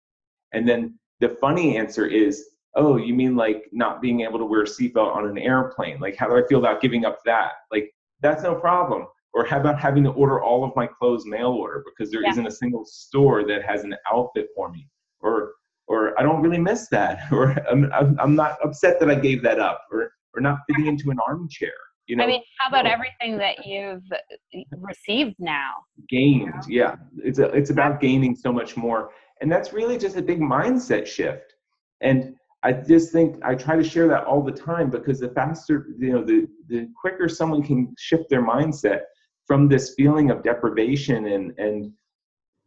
and 0.53 0.67
then 0.67 0.97
the 1.19 1.29
funny 1.29 1.77
answer 1.77 2.07
is 2.07 2.49
oh, 2.75 2.97
you 2.97 3.13
mean 3.13 3.35
like 3.35 3.69
not 3.71 4.01
being 4.01 4.21
able 4.21 4.39
to 4.39 4.45
wear 4.45 4.63
a 4.63 4.65
seatbelt 4.65 5.15
on 5.15 5.27
an 5.27 5.37
airplane? 5.37 5.99
Like, 5.99 6.15
how 6.15 6.27
do 6.27 6.37
I 6.37 6.47
feel 6.47 6.59
about 6.59 6.81
giving 6.81 7.05
up 7.05 7.19
that? 7.25 7.53
Like, 7.71 7.93
that's 8.21 8.43
no 8.43 8.55
problem. 8.55 9.07
Or 9.33 9.45
how 9.45 9.59
about 9.59 9.79
having 9.79 10.03
to 10.03 10.11
order 10.11 10.41
all 10.41 10.63
of 10.63 10.71
my 10.75 10.85
clothes 10.85 11.25
mail 11.25 11.49
order 11.49 11.83
because 11.85 12.11
there 12.11 12.21
yeah. 12.21 12.31
not 12.31 12.47
a 12.47 12.51
single 12.51 12.85
store 12.85 13.45
that 13.47 13.63
has 13.65 13.83
an 13.83 13.95
outfit 14.11 14.47
for 14.55 14.69
me? 14.69 14.87
Or, 15.21 15.53
or 15.87 16.19
I 16.19 16.23
don't 16.23 16.41
really 16.41 16.59
miss 16.59 16.87
that. 16.89 17.21
Or 17.31 17.55
I'm, 17.69 17.91
I'm 18.19 18.35
not 18.35 18.57
upset 18.63 18.99
that 18.99 19.09
I 19.09 19.15
gave 19.15 19.41
that 19.43 19.59
up. 19.59 19.85
Or, 19.91 20.11
or 20.35 20.41
not 20.41 20.59
fitting 20.67 20.87
into 20.87 21.09
an 21.11 21.17
armchair. 21.27 21.73
You 22.07 22.17
know, 22.17 22.25
I 22.25 22.27
mean, 22.27 22.41
how 22.59 22.67
about 22.67 22.85
everything 22.85 23.37
that 23.37 23.65
you've 23.65 24.03
uh, 24.11 24.77
received 24.77 25.35
now? 25.39 25.71
Gained, 26.09 26.65
yeah. 26.67 26.95
It's 27.17 27.39
a, 27.39 27.45
it's 27.45 27.69
about 27.69 28.01
gaining 28.01 28.35
so 28.35 28.51
much 28.51 28.75
more, 28.75 29.11
and 29.39 29.49
that's 29.49 29.71
really 29.71 29.97
just 29.97 30.17
a 30.17 30.21
big 30.21 30.41
mindset 30.41 31.07
shift. 31.07 31.53
And 32.01 32.35
I 32.61 32.73
just 32.73 33.13
think 33.13 33.37
I 33.43 33.55
try 33.55 33.77
to 33.77 33.83
share 33.83 34.09
that 34.09 34.25
all 34.25 34.41
the 34.41 34.51
time 34.51 34.89
because 34.89 35.21
the 35.21 35.29
faster, 35.29 35.87
you 35.97 36.11
know, 36.11 36.23
the, 36.23 36.47
the 36.67 36.89
quicker 36.99 37.29
someone 37.29 37.63
can 37.63 37.95
shift 37.97 38.29
their 38.29 38.45
mindset 38.45 39.03
from 39.45 39.67
this 39.67 39.93
feeling 39.95 40.31
of 40.31 40.43
deprivation 40.43 41.27
and, 41.27 41.57
and, 41.57 41.91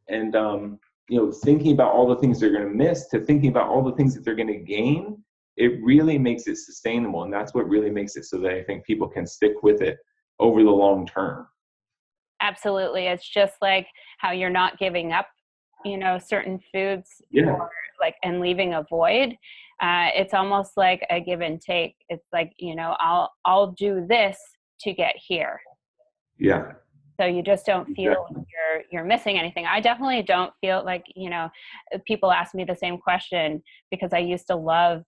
and, 0.09 0.37
um, 0.37 0.79
you 1.09 1.19
know, 1.19 1.31
thinking 1.31 1.73
about 1.73 1.93
all 1.93 2.07
the 2.07 2.17
things 2.17 2.41
they're 2.41 2.53
going 2.53 2.69
to 2.69 2.75
miss 2.75 3.07
to 3.09 3.21
thinking 3.21 3.51
about 3.51 3.69
all 3.69 3.83
the 3.83 3.93
things 3.93 4.15
that 4.15 4.25
they're 4.25 4.35
going 4.35 4.49
to 4.49 4.59
gain, 4.59 5.23
it 5.57 5.81
really 5.83 6.19
makes 6.19 6.47
it 6.47 6.57
sustainable. 6.57 7.23
And 7.23 7.33
that's 7.33 7.55
what 7.55 7.69
really 7.69 7.91
makes 7.91 8.17
it 8.17 8.25
so 8.25 8.39
that 8.41 8.53
I 8.53 8.63
think 8.63 8.85
people 8.85 9.09
can 9.09 9.27
stick 9.27 9.63
with 9.63 9.81
it 9.83 9.99
over 10.39 10.63
the 10.63 10.71
long 10.71 11.07
term. 11.07 11.47
Absolutely. 12.43 13.07
It's 13.07 13.29
just 13.29 13.55
like 13.63 13.87
how 14.19 14.33
you're 14.33 14.51
not 14.51 14.79
giving 14.79 15.13
up, 15.13 15.29
you 15.85 15.97
know, 15.97 16.19
certain 16.19 16.61
foods 16.73 17.23
yeah. 17.31 17.51
or 17.51 17.71
like 18.01 18.17
and 18.23 18.41
leaving 18.41 18.75
a 18.75 18.85
void 18.89 19.37
uh, 19.81 20.09
it's 20.15 20.35
almost 20.35 20.73
like 20.77 21.07
a 21.11 21.21
give 21.21 21.41
and 21.41 21.61
take 21.61 21.97
it's 22.09 22.27
like 22.33 22.53
you 22.59 22.75
know 22.75 22.97
i'll 22.99 23.31
i'll 23.45 23.73
do 23.73 24.07
this 24.09 24.39
to 24.81 24.93
get 24.93 25.15
here 25.17 25.61
yeah. 26.39 26.73
So 27.19 27.27
you 27.27 27.43
just 27.43 27.65
don't 27.65 27.87
feel 27.95 28.13
exactly. 28.13 28.45
you're 28.53 28.83
you're 28.93 29.05
missing 29.05 29.39
anything. 29.39 29.67
I 29.67 29.81
definitely 29.81 30.23
don't 30.23 30.53
feel 30.61 30.85
like 30.85 31.05
you 31.15 31.31
know 31.31 31.49
people 32.07 32.31
ask 32.31 32.55
me 32.55 32.65
the 32.65 32.77
same 32.77 32.99
question 32.99 33.63
because 33.91 34.13
i 34.13 34.19
used 34.19 34.47
to 34.49 34.57
love 34.57 35.03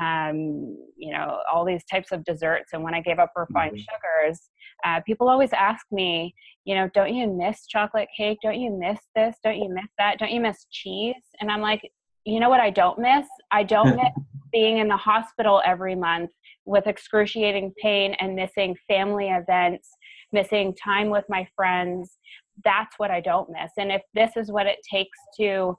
um, 0.00 0.76
you 0.96 1.12
know 1.12 1.38
all 1.52 1.64
these 1.64 1.84
types 1.84 2.12
of 2.12 2.24
desserts. 2.24 2.72
And 2.72 2.82
when 2.84 2.94
i 2.94 3.00
gave 3.00 3.18
up 3.18 3.32
refined 3.34 3.76
mm-hmm. 3.76 3.80
sugars 3.80 4.40
uh, 4.84 5.00
people 5.04 5.28
always 5.28 5.52
ask 5.52 5.84
me 5.90 6.32
you 6.64 6.74
know 6.76 6.88
don't 6.94 7.14
you 7.14 7.26
miss 7.26 7.66
chocolate 7.66 8.08
cake? 8.16 8.38
Don't 8.42 8.60
you 8.60 8.70
miss 8.70 9.00
this? 9.16 9.36
Don't 9.42 9.58
you 9.58 9.68
miss 9.68 9.90
that? 9.98 10.18
Don't 10.18 10.30
you 10.30 10.40
miss 10.40 10.66
cheese? 10.70 11.24
And 11.40 11.50
i'm 11.50 11.60
like 11.60 11.82
you 12.24 12.40
know 12.40 12.50
what 12.50 12.60
I 12.60 12.70
don't 12.70 12.98
miss? 12.98 13.26
I 13.50 13.62
don't 13.62 13.96
miss 14.02 14.24
being 14.52 14.78
in 14.78 14.88
the 14.88 14.96
hospital 14.96 15.62
every 15.64 15.94
month 15.94 16.30
with 16.64 16.86
excruciating 16.86 17.72
pain 17.80 18.14
and 18.20 18.34
missing 18.34 18.76
family 18.86 19.28
events, 19.28 19.88
missing 20.32 20.74
time 20.74 21.08
with 21.10 21.24
my 21.28 21.46
friends, 21.56 22.18
that's 22.64 22.98
what 22.98 23.10
I 23.10 23.20
don't 23.20 23.50
miss. 23.50 23.72
And 23.78 23.90
if 23.90 24.02
this 24.14 24.36
is 24.36 24.50
what 24.50 24.66
it 24.66 24.78
takes 24.90 25.18
to 25.40 25.76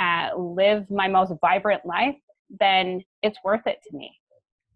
uh, 0.00 0.30
live 0.36 0.90
my 0.90 1.08
most 1.08 1.32
vibrant 1.40 1.84
life, 1.84 2.16
then 2.60 3.02
it's 3.22 3.38
worth 3.44 3.66
it 3.66 3.78
to 3.88 3.96
me. 3.96 4.10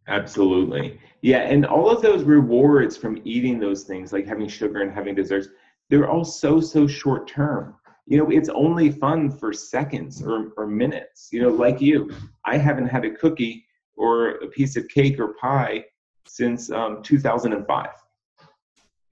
Absolutely. 0.06 0.98
Yeah. 1.20 1.40
And 1.40 1.66
all 1.66 1.90
of 1.90 2.00
those 2.00 2.22
rewards 2.22 2.96
from 2.96 3.20
eating 3.24 3.58
those 3.58 3.84
things, 3.84 4.12
like 4.12 4.26
having 4.26 4.48
sugar 4.48 4.80
and 4.80 4.92
having 4.92 5.14
desserts, 5.14 5.48
they're 5.90 6.08
all 6.08 6.24
so, 6.24 6.60
so 6.60 6.86
short 6.86 7.28
term. 7.28 7.74
You 8.08 8.18
know, 8.18 8.30
it's 8.30 8.48
only 8.48 8.90
fun 8.90 9.30
for 9.30 9.52
seconds 9.52 10.22
or, 10.22 10.52
or 10.56 10.66
minutes. 10.66 11.28
You 11.30 11.42
know, 11.42 11.50
like 11.50 11.80
you, 11.80 12.10
I 12.46 12.56
haven't 12.56 12.88
had 12.88 13.04
a 13.04 13.14
cookie 13.14 13.66
or 13.96 14.30
a 14.36 14.46
piece 14.46 14.76
of 14.76 14.88
cake 14.88 15.20
or 15.20 15.34
pie 15.34 15.84
since 16.26 16.70
um, 16.70 17.02
2005. 17.02 17.88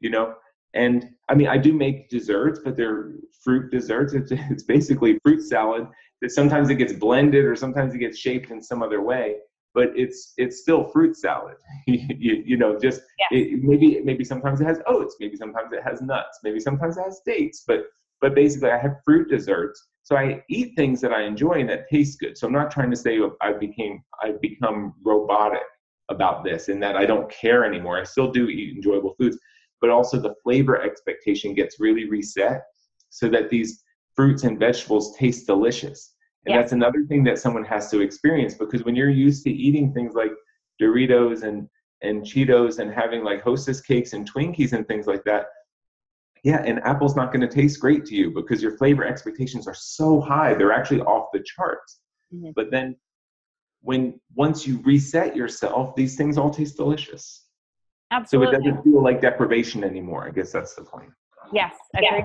You 0.00 0.10
know, 0.10 0.34
and 0.74 1.10
I 1.28 1.34
mean, 1.34 1.48
I 1.48 1.58
do 1.58 1.72
make 1.72 2.08
desserts, 2.08 2.60
but 2.64 2.76
they're 2.76 3.12
fruit 3.42 3.70
desserts. 3.70 4.14
It's, 4.14 4.32
it's 4.32 4.62
basically 4.62 5.18
fruit 5.22 5.42
salad 5.42 5.86
that 6.22 6.30
sometimes 6.30 6.70
it 6.70 6.76
gets 6.76 6.94
blended 6.94 7.44
or 7.44 7.54
sometimes 7.54 7.94
it 7.94 7.98
gets 7.98 8.18
shaped 8.18 8.50
in 8.50 8.62
some 8.62 8.82
other 8.82 9.02
way 9.02 9.36
but 9.76 9.90
it's 9.94 10.32
it's 10.38 10.62
still 10.62 10.84
fruit 10.84 11.14
salad. 11.14 11.56
you, 11.86 12.42
you, 12.46 12.56
know, 12.56 12.78
just 12.78 13.02
it, 13.30 13.62
maybe 13.62 14.00
maybe 14.02 14.24
sometimes 14.24 14.60
it 14.60 14.64
has 14.64 14.80
oats, 14.86 15.16
maybe 15.20 15.36
sometimes 15.36 15.70
it 15.72 15.82
has 15.84 16.00
nuts, 16.00 16.40
maybe 16.42 16.58
sometimes 16.58 16.96
it 16.96 17.02
has 17.02 17.20
dates, 17.26 17.62
but 17.66 17.84
but 18.20 18.34
basically 18.34 18.70
I 18.70 18.78
have 18.78 18.96
fruit 19.04 19.28
desserts. 19.28 19.88
So 20.02 20.16
I 20.16 20.42
eat 20.48 20.74
things 20.76 21.00
that 21.00 21.12
I 21.12 21.22
enjoy 21.22 21.54
and 21.54 21.68
that 21.68 21.88
taste 21.88 22.20
good. 22.20 22.38
So 22.38 22.46
I'm 22.46 22.52
not 22.52 22.70
trying 22.70 22.90
to 22.90 22.96
say 22.96 23.18
oh, 23.20 23.36
I 23.40 23.52
became 23.52 24.02
I've 24.22 24.40
become 24.40 24.94
robotic 25.04 25.62
about 26.08 26.44
this 26.44 26.68
and 26.68 26.82
that 26.82 26.96
I 26.96 27.04
don't 27.04 27.30
care 27.30 27.64
anymore. 27.64 28.00
I 28.00 28.04
still 28.04 28.30
do 28.30 28.48
eat 28.48 28.76
enjoyable 28.76 29.14
foods, 29.18 29.38
but 29.80 29.90
also 29.90 30.20
the 30.20 30.34
flavor 30.44 30.80
expectation 30.80 31.54
gets 31.54 31.80
really 31.80 32.08
reset 32.08 32.62
so 33.10 33.28
that 33.28 33.50
these 33.50 33.82
fruits 34.14 34.44
and 34.44 34.58
vegetables 34.58 35.16
taste 35.16 35.46
delicious 35.46 36.14
and 36.46 36.54
yeah. 36.54 36.60
that's 36.60 36.72
another 36.72 37.04
thing 37.08 37.24
that 37.24 37.38
someone 37.38 37.64
has 37.64 37.90
to 37.90 38.00
experience 38.00 38.54
because 38.54 38.84
when 38.84 38.94
you're 38.94 39.10
used 39.10 39.42
to 39.44 39.50
eating 39.50 39.92
things 39.92 40.14
like 40.14 40.30
Doritos 40.80 41.42
and 41.42 41.68
and 42.02 42.22
Cheetos 42.22 42.78
and 42.78 42.92
having 42.92 43.24
like 43.24 43.42
hostess 43.42 43.80
cakes 43.80 44.12
and 44.12 44.30
Twinkies 44.30 44.72
and 44.72 44.86
things 44.86 45.06
like 45.06 45.24
that, 45.24 45.46
yeah, 46.46 46.62
and 46.64 46.78
apple's 46.84 47.16
not 47.16 47.32
going 47.32 47.40
to 47.40 47.52
taste 47.52 47.80
great 47.80 48.04
to 48.04 48.14
you 48.14 48.30
because 48.30 48.62
your 48.62 48.76
flavor 48.76 49.04
expectations 49.04 49.66
are 49.66 49.74
so 49.74 50.20
high. 50.20 50.54
They're 50.54 50.72
actually 50.72 51.00
off 51.00 51.26
the 51.32 51.40
charts. 51.40 51.98
Mm-hmm. 52.32 52.50
But 52.54 52.70
then 52.70 52.94
when 53.80 54.20
once 54.36 54.64
you 54.64 54.80
reset 54.84 55.34
yourself, 55.34 55.96
these 55.96 56.16
things 56.16 56.38
all 56.38 56.50
taste 56.50 56.76
delicious. 56.76 57.46
Absolutely. 58.12 58.54
So 58.54 58.60
it 58.60 58.62
doesn't 58.62 58.84
feel 58.84 59.02
like 59.02 59.20
deprivation 59.20 59.82
anymore. 59.82 60.24
I 60.24 60.30
guess 60.30 60.52
that's 60.52 60.76
the 60.76 60.84
point. 60.84 61.10
Yes, 61.52 61.74
I 61.96 62.22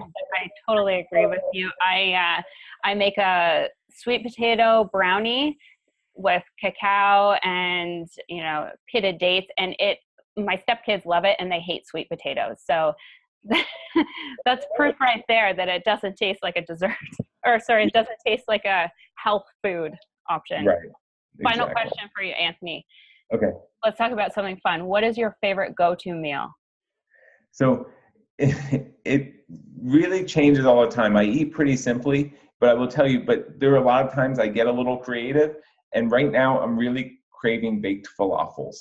totally 0.70 1.00
agree 1.00 1.26
with 1.26 1.42
you. 1.52 1.72
I 1.82 2.14
uh, 2.14 2.42
I 2.88 2.94
make 2.94 3.18
a 3.18 3.70
sweet 3.90 4.24
potato 4.24 4.88
brownie 4.94 5.58
with 6.14 6.44
cacao 6.60 7.40
and 7.44 8.08
you 8.30 8.44
know 8.44 8.70
pitted 8.92 9.18
dates, 9.18 9.48
and 9.58 9.76
it 9.80 9.98
my 10.38 10.62
stepkids 10.70 11.08
love 11.08 11.26
it, 11.26 11.38
and 11.40 11.52
they 11.52 11.60
hate 11.60 11.88
sweet 11.88 12.08
potatoes. 12.08 12.58
So 12.64 12.94
that's 14.46 14.66
proof 14.76 14.96
right 15.00 15.24
there 15.28 15.54
that 15.54 15.68
it 15.68 15.84
doesn't 15.84 16.16
taste 16.16 16.40
like 16.44 16.58
a 16.58 16.66
dessert, 16.66 16.96
or 17.46 17.60
sorry, 17.60 17.86
it 17.86 17.94
doesn't 17.94 18.18
taste 18.26 18.44
like 18.48 18.66
a 18.66 18.92
health 19.16 19.46
food 19.64 19.94
option. 20.30 20.66
Right. 20.66 20.78
Exactly. 21.40 21.60
Final 21.60 21.74
question 21.74 22.10
for 22.16 22.24
you, 22.24 22.34
Anthony. 22.34 22.86
Okay. 23.34 23.52
Let's 23.84 23.98
talk 23.98 24.12
about 24.12 24.34
something 24.34 24.60
fun. 24.62 24.86
What 24.86 25.04
is 25.04 25.18
your 25.18 25.38
favorite 25.42 25.76
go-to 25.76 26.14
meal? 26.14 26.50
So 27.52 27.88
it, 28.38 28.94
it 29.06 29.34
really 29.82 30.26
changes 30.26 30.66
all 30.66 30.82
the 30.82 30.92
time. 30.92 31.16
I 31.16 31.24
eat 31.24 31.54
pretty 31.54 31.78
simply, 31.78 32.34
but 32.60 32.70
I 32.70 32.74
will 32.74 32.88
tell 32.88 33.08
you, 33.08 33.22
but 33.22 33.60
there 33.60 33.74
are 33.74 33.78
a 33.78 33.86
lot 33.86 34.06
of 34.06 34.14
times 34.14 34.40
I 34.40 34.48
get 34.48 34.68
a 34.68 34.72
little 34.72 34.98
creative. 34.98 35.56
And 35.94 36.12
right 36.12 36.32
now 36.32 36.60
I'm 36.62 36.78
really 36.78 37.20
craving 37.32 37.82
baked 37.82 38.10
falafels 38.18 38.76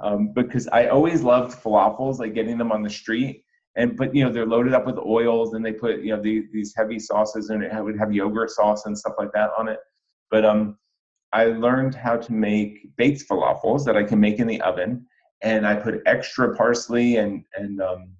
um, 0.00 0.32
because 0.34 0.66
I 0.68 0.86
always 0.86 1.22
loved 1.22 1.62
falafels, 1.62 2.18
like 2.18 2.34
getting 2.34 2.58
them 2.58 2.72
on 2.72 2.82
the 2.82 2.90
street. 2.90 3.44
And 3.76 3.96
but 3.96 4.14
you 4.14 4.24
know 4.24 4.32
they're 4.32 4.46
loaded 4.46 4.74
up 4.74 4.86
with 4.86 4.98
oils, 4.98 5.54
and 5.54 5.64
they 5.64 5.72
put 5.72 6.00
you 6.00 6.16
know 6.16 6.22
these, 6.22 6.44
these 6.52 6.74
heavy 6.76 6.98
sauces, 6.98 7.50
and 7.50 7.62
it 7.62 7.72
would 7.84 7.98
have 7.98 8.12
yogurt 8.12 8.50
sauce 8.50 8.86
and 8.86 8.96
stuff 8.96 9.14
like 9.18 9.32
that 9.32 9.50
on 9.58 9.68
it. 9.68 9.78
But 10.30 10.44
um, 10.44 10.78
I 11.32 11.46
learned 11.46 11.94
how 11.94 12.16
to 12.16 12.32
make 12.32 12.96
baked 12.96 13.28
falafels 13.28 13.84
that 13.84 13.96
I 13.96 14.02
can 14.02 14.18
make 14.18 14.38
in 14.38 14.46
the 14.46 14.60
oven, 14.62 15.06
and 15.42 15.66
I 15.66 15.74
put 15.74 16.00
extra 16.06 16.56
parsley 16.56 17.16
and 17.16 17.44
and 17.54 17.82
um, 17.82 18.16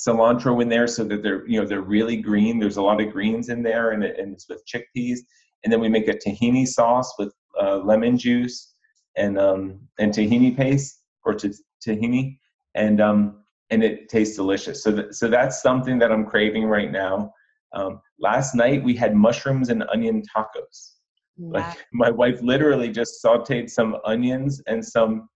cilantro 0.00 0.60
in 0.62 0.68
there 0.68 0.86
so 0.86 1.04
that 1.04 1.22
they're 1.22 1.46
you 1.46 1.60
know 1.60 1.66
they're 1.66 1.82
really 1.82 2.16
green. 2.16 2.58
There's 2.58 2.78
a 2.78 2.82
lot 2.82 3.00
of 3.00 3.12
greens 3.12 3.48
in 3.48 3.62
there, 3.62 3.90
and, 3.92 4.02
it, 4.02 4.18
and 4.18 4.32
it's 4.32 4.48
with 4.48 4.64
chickpeas. 4.66 5.20
And 5.62 5.72
then 5.72 5.80
we 5.80 5.88
make 5.88 6.08
a 6.08 6.14
tahini 6.14 6.66
sauce 6.66 7.12
with 7.18 7.32
uh, 7.60 7.78
lemon 7.78 8.16
juice 8.16 8.74
and 9.16 9.38
um, 9.38 9.80
and 9.98 10.12
tahini 10.12 10.56
paste 10.56 11.00
or 11.24 11.34
t- 11.34 11.52
tahini, 11.86 12.38
and 12.74 13.00
um, 13.00 13.39
and 13.70 13.82
it 13.82 14.08
tastes 14.08 14.36
delicious. 14.36 14.82
So 14.82 14.92
th- 14.92 15.12
so 15.12 15.28
that's 15.28 15.62
something 15.62 15.98
that 15.98 16.12
I'm 16.12 16.26
craving 16.26 16.64
right 16.64 16.90
now. 16.90 17.32
Um, 17.72 18.00
last 18.18 18.54
night 18.54 18.82
we 18.82 18.94
had 18.94 19.14
mushrooms 19.14 19.68
and 19.68 19.84
onion 19.92 20.22
tacos. 20.22 20.92
Like 21.38 21.78
my 21.92 22.10
wife 22.10 22.40
literally 22.42 22.90
just 22.90 23.22
sauteed 23.24 23.70
some 23.70 23.96
onions 24.04 24.62
and 24.66 24.84
some 24.84 25.28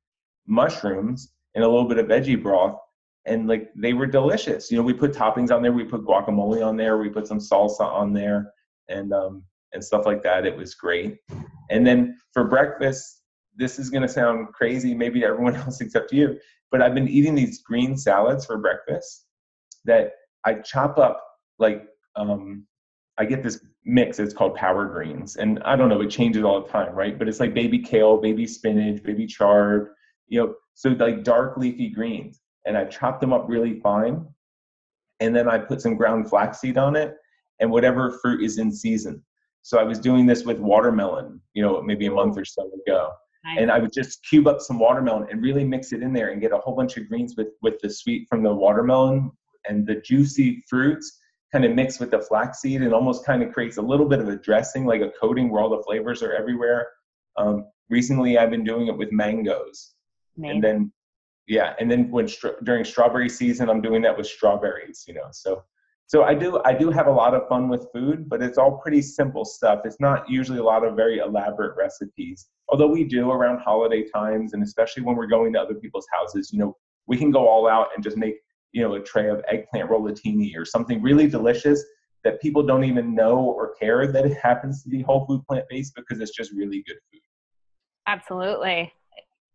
mushrooms 0.47 1.33
and 1.55 1.64
a 1.64 1.68
little 1.68 1.88
bit 1.88 1.99
of 1.99 2.07
veggie 2.07 2.42
broth 2.42 2.79
and 3.27 3.49
like 3.49 3.70
they 3.75 3.92
were 3.92 4.07
delicious. 4.07 4.70
You 4.70 4.77
know, 4.77 4.83
we 4.83 4.92
put 4.92 5.12
toppings 5.12 5.51
on 5.51 5.62
there. 5.62 5.73
We 5.73 5.85
put 5.85 6.05
guacamole 6.05 6.64
on 6.64 6.77
there. 6.77 6.99
We 6.99 7.09
put 7.09 7.27
some 7.27 7.38
salsa 7.38 7.81
on 7.81 8.12
there, 8.12 8.53
and 8.88 9.12
um, 9.12 9.44
and 9.73 9.83
stuff 9.83 10.07
like 10.07 10.23
that. 10.23 10.47
It 10.47 10.57
was 10.57 10.75
great. 10.75 11.16
And 11.70 11.87
then 11.87 12.16
for 12.33 12.44
breakfast, 12.44 13.23
this 13.57 13.79
is 13.79 13.90
going 13.90 14.03
to 14.03 14.09
sound 14.09 14.49
crazy, 14.53 14.95
maybe 14.95 15.21
to 15.21 15.27
everyone 15.27 15.57
else 15.64 15.81
except 15.81 16.12
you, 16.12 16.38
but 16.71 16.83
I've 16.83 16.95
been 16.95 17.09
eating 17.09 17.35
these 17.35 17.62
green 17.62 17.97
salads 17.97 18.47
for 18.47 18.59
breakfast 18.59 19.27
that 19.85 20.12
I 20.45 20.55
chop 20.55 20.99
up 20.99 21.23
like 21.59 21.87
um, 22.17 22.67
I 23.19 23.25
get 23.25 23.43
this 23.43 23.64
mix. 23.85 24.19
It's 24.19 24.35
called 24.35 24.57
power 24.57 24.87
greens, 24.87 25.37
and 25.37 25.61
I 25.64 25.77
don't 25.77 25.88
know. 25.88 26.01
It 26.01 26.11
changes 26.11 26.43
all 26.43 26.62
the 26.62 26.69
time, 26.69 26.95
right? 26.95 27.19
But 27.19 27.29
it's 27.29 27.40
like 27.40 27.55
baby 27.55 27.79
kale, 27.79 28.17
baby 28.17 28.47
spinach, 28.47 29.03
baby 29.03 29.27
chard. 29.27 29.90
You 30.27 30.40
know, 30.40 30.55
so 30.75 30.90
like 30.90 31.23
dark 31.23 31.57
leafy 31.57 31.88
greens 31.88 32.40
and 32.67 32.77
I 32.77 32.85
chop 32.85 33.21
them 33.21 33.33
up 33.33 33.49
really 33.49 33.81
fine. 33.81 34.27
And 35.21 35.35
then 35.35 35.49
I 35.49 35.59
put 35.59 35.81
some 35.81 35.97
ground 35.97 36.29
flaxseed 36.29 36.77
on 36.77 36.97
it 36.97 37.14
and 37.61 37.71
whatever 37.71 38.19
fruit 38.23 38.43
is 38.43 38.59
in 38.59 38.73
season. 38.73 39.23
So 39.62 39.79
I 39.79 39.85
was 39.85 39.99
doing 39.99 40.27
this 40.27 40.45
with 40.45 40.59
watermelon, 40.59 41.40
you 41.55 41.62
know, 41.62 41.81
maybe 41.81 42.07
a 42.07 42.11
month 42.11 42.37
or 42.37 42.45
so 42.45 42.71
ago. 42.87 43.12
Nice. 43.44 43.59
And 43.59 43.70
I 43.70 43.78
would 43.78 43.92
just 43.92 44.24
cube 44.26 44.46
up 44.46 44.61
some 44.61 44.78
watermelon 44.78 45.28
and 45.30 45.42
really 45.42 45.64
mix 45.64 45.92
it 45.92 46.02
in 46.02 46.12
there 46.12 46.30
and 46.30 46.40
get 46.40 46.52
a 46.52 46.59
whole 46.59 46.74
bunch 46.74 46.96
of 46.96 47.09
greens 47.09 47.35
with, 47.37 47.48
with 47.62 47.78
the 47.80 47.90
sweet 47.90 48.26
from 48.28 48.42
the 48.42 48.52
watermelon 48.52 49.30
and 49.68 49.87
the 49.87 49.96
juicy 49.96 50.64
fruits 50.68 51.20
kind 51.52 51.64
of 51.64 51.72
mixed 51.72 52.00
with 52.00 52.11
the 52.11 52.20
flaxseed 52.20 52.83
and 52.83 52.92
almost 52.92 53.24
kind 53.24 53.42
of 53.42 53.52
creates 53.52 53.76
a 53.76 53.83
little 53.83 54.09
bit 54.09 54.18
of 54.18 54.28
a 54.28 54.37
dressing, 54.37 54.87
like 54.87 55.02
a 55.02 55.12
coating 55.20 55.50
where 55.50 55.62
all 55.62 55.68
the 55.68 55.83
flavors 55.83 56.22
are 56.22 56.33
everywhere. 56.33 56.88
Um, 57.37 57.66
recently, 57.90 58.38
I've 58.38 58.50
been 58.50 58.64
doing 58.64 58.88
it 58.88 58.96
with 58.96 59.12
mangoes. 59.12 59.94
Amazing. 60.37 60.54
And 60.54 60.64
then 60.64 60.92
yeah 61.46 61.74
and 61.78 61.90
then 61.90 62.11
when 62.11 62.28
during 62.62 62.85
strawberry 62.85 63.28
season 63.28 63.68
i'm 63.68 63.80
doing 63.80 64.02
that 64.02 64.16
with 64.16 64.26
strawberries 64.26 65.04
you 65.07 65.14
know 65.14 65.28
so 65.33 65.62
so 66.07 66.23
i 66.25 66.35
do 66.35 66.61
i 66.64 66.73
do 66.73 66.90
have 66.90 67.07
a 67.07 67.11
lot 67.11 67.35
of 67.35 67.49
fun 67.49 67.69
with 67.69 67.87
food 67.93 68.29
but 68.29 68.43
it's 68.43 68.59
all 68.59 68.79
pretty 68.79 69.03
simple 69.03 69.45
stuff 69.45 69.81
it's 69.85 70.01
not 70.01 70.29
usually 70.29 70.59
a 70.59 70.62
lot 70.62 70.85
of 70.85 70.97
very 70.97 71.19
elaborate 71.19 71.77
recipes 71.77 72.49
although 72.69 72.87
we 72.87 73.05
do 73.05 73.31
around 73.31 73.59
holiday 73.59 74.05
times 74.14 74.53
and 74.53 74.62
especially 74.62 75.03
when 75.03 75.17
we're 75.17 75.27
going 75.27 75.53
to 75.53 75.61
other 75.61 75.75
people's 75.75 76.07
houses 76.12 76.51
you 76.53 76.59
know 76.59 76.77
we 77.07 77.17
can 77.17 77.31
go 77.31 77.47
all 77.49 77.69
out 77.69 77.88
and 77.95 78.03
just 78.03 78.17
make 78.17 78.37
you 78.73 78.83
know 78.83 78.95
a 78.95 79.01
tray 79.01 79.29
of 79.29 79.43
eggplant 79.51 79.88
rollatini 79.88 80.57
or 80.57 80.64
something 80.64 81.03
really 81.03 81.27
delicious 81.27 81.83
that 82.23 82.40
people 82.40 82.62
don't 82.62 82.85
even 82.85 83.14
know 83.14 83.37
or 83.37 83.75
care 83.75 84.07
that 84.07 84.25
it 84.25 84.37
happens 84.43 84.83
to 84.83 84.88
be 84.88 85.03
whole 85.03 85.27
food 85.27 85.43
plant 85.47 85.64
based 85.69 85.95
because 85.95 86.21
it's 86.21 86.35
just 86.37 86.53
really 86.53 86.83
good 86.87 86.97
food 87.11 87.21
absolutely 88.07 88.93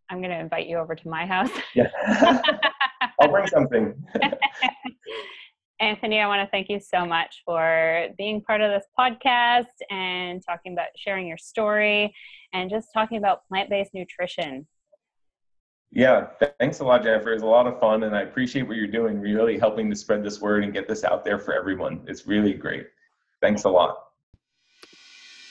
I'm 0.10 0.20
going 0.20 0.32
to 0.32 0.40
invite 0.40 0.68
you 0.68 0.78
over 0.78 0.96
to 0.96 1.08
my 1.08 1.26
house. 1.26 1.52
Yeah. 1.76 1.90
I'll 3.22 3.30
bring 3.30 3.48
something. 3.48 3.94
Anthony, 5.80 6.20
I 6.20 6.28
want 6.28 6.46
to 6.46 6.52
thank 6.52 6.68
you 6.70 6.80
so 6.80 7.06
much 7.06 7.42
for 7.46 8.08
being 8.18 8.42
part 8.42 8.60
of 8.60 8.72
this 8.72 8.86
podcast 9.00 9.66
and 9.90 10.42
talking 10.46 10.74
about 10.74 10.88
sharing 10.98 11.26
your 11.26 11.38
story 11.38 12.14
and 12.54 12.70
just 12.70 12.90
talking 12.94 13.18
about 13.18 13.48
plant 13.48 13.70
based 13.70 13.94
nutrition. 13.94 14.68
Yeah, 15.92 16.28
thanks 16.60 16.80
a 16.80 16.84
lot, 16.84 17.04
Jennifer. 17.04 17.34
It's 17.34 17.44
a 17.44 17.48
lot 17.48 17.66
of 17.66 17.80
fun, 17.80 18.04
and 18.04 18.16
I 18.16 18.22
appreciate 18.22 18.68
what 18.68 18.78
you're 18.78 18.88
doing, 18.88 19.20
really 19.20 19.58
helping 19.58 19.90
to 19.90 19.96
spread 19.96 20.24
this 20.24 20.40
word 20.40 20.64
and 20.64 20.74
get 20.74 20.88
this 20.88 21.04
out 21.04 21.26
there 21.26 21.40
for 21.40 21.54
everyone. 21.54 22.02
It's 22.08 22.28
really 22.28 22.54
great. 22.54 22.88
Thanks 23.42 23.64
a 23.64 23.70
lot. 23.70 23.98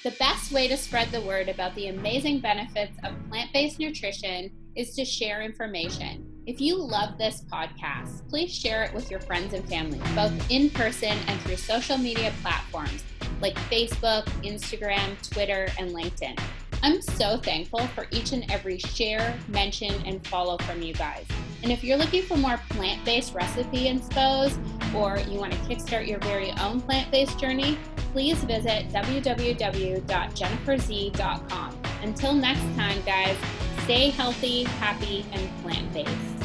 The 0.05 0.13
best 0.13 0.53
way 0.53 0.69
to 0.69 0.77
spread 0.77 1.11
the 1.11 1.23
word 1.23 1.49
about 1.49 1.75
the 1.75 1.89
amazing 1.89 2.41
benefits 2.41 2.97
of 3.03 3.15
plant 3.31 3.53
based 3.53 3.81
nutrition 3.81 4.51
is 4.77 4.95
to 4.95 5.05
share 5.05 5.43
information. 5.43 6.28
If 6.49 6.61
you 6.63 6.83
love 6.83 7.19
this 7.19 7.45
podcast, 7.53 8.27
please 8.31 8.51
share 8.51 8.83
it 8.83 8.95
with 8.95 9.11
your 9.11 9.21
friends 9.21 9.53
and 9.53 9.63
family, 9.69 10.01
both 10.15 10.33
in 10.51 10.71
person 10.71 11.19
and 11.27 11.39
through 11.43 11.57
social 11.57 11.99
media 11.99 12.33
platforms 12.41 13.05
like 13.43 13.55
Facebook, 13.71 14.25
Instagram, 14.43 15.31
Twitter, 15.31 15.69
and 15.79 15.95
LinkedIn. 15.95 16.41
I'm 16.83 17.03
so 17.03 17.37
thankful 17.37 17.87
for 17.89 18.07
each 18.13 18.33
and 18.33 18.51
every 18.51 18.79
share, 18.79 19.37
mention, 19.49 19.93
and 20.07 20.27
follow 20.27 20.57
from 20.57 20.81
you 20.81 20.95
guys. 20.95 21.27
And 21.63 21.71
if 21.71 21.85
you're 21.85 21.99
looking 21.99 22.23
for 22.23 22.39
more 22.39 22.57
plant 22.71 23.05
based 23.05 23.35
recipe 23.35 23.85
inspos 23.85 24.57
or 24.95 25.19
you 25.31 25.39
want 25.39 25.53
to 25.53 25.59
kickstart 25.59 26.09
your 26.09 26.21
very 26.21 26.53
own 26.53 26.81
plant 26.81 27.11
based 27.11 27.39
journey, 27.39 27.77
please 28.15 28.43
visit 28.45 28.89
www.jenniferz.com. 28.89 31.79
Until 32.03 32.33
next 32.33 32.75
time, 32.75 33.03
guys, 33.05 33.37
stay 33.85 34.09
healthy, 34.09 34.65
happy, 34.65 35.27
and 35.33 35.63
plant 35.63 35.93
based. 35.93 36.38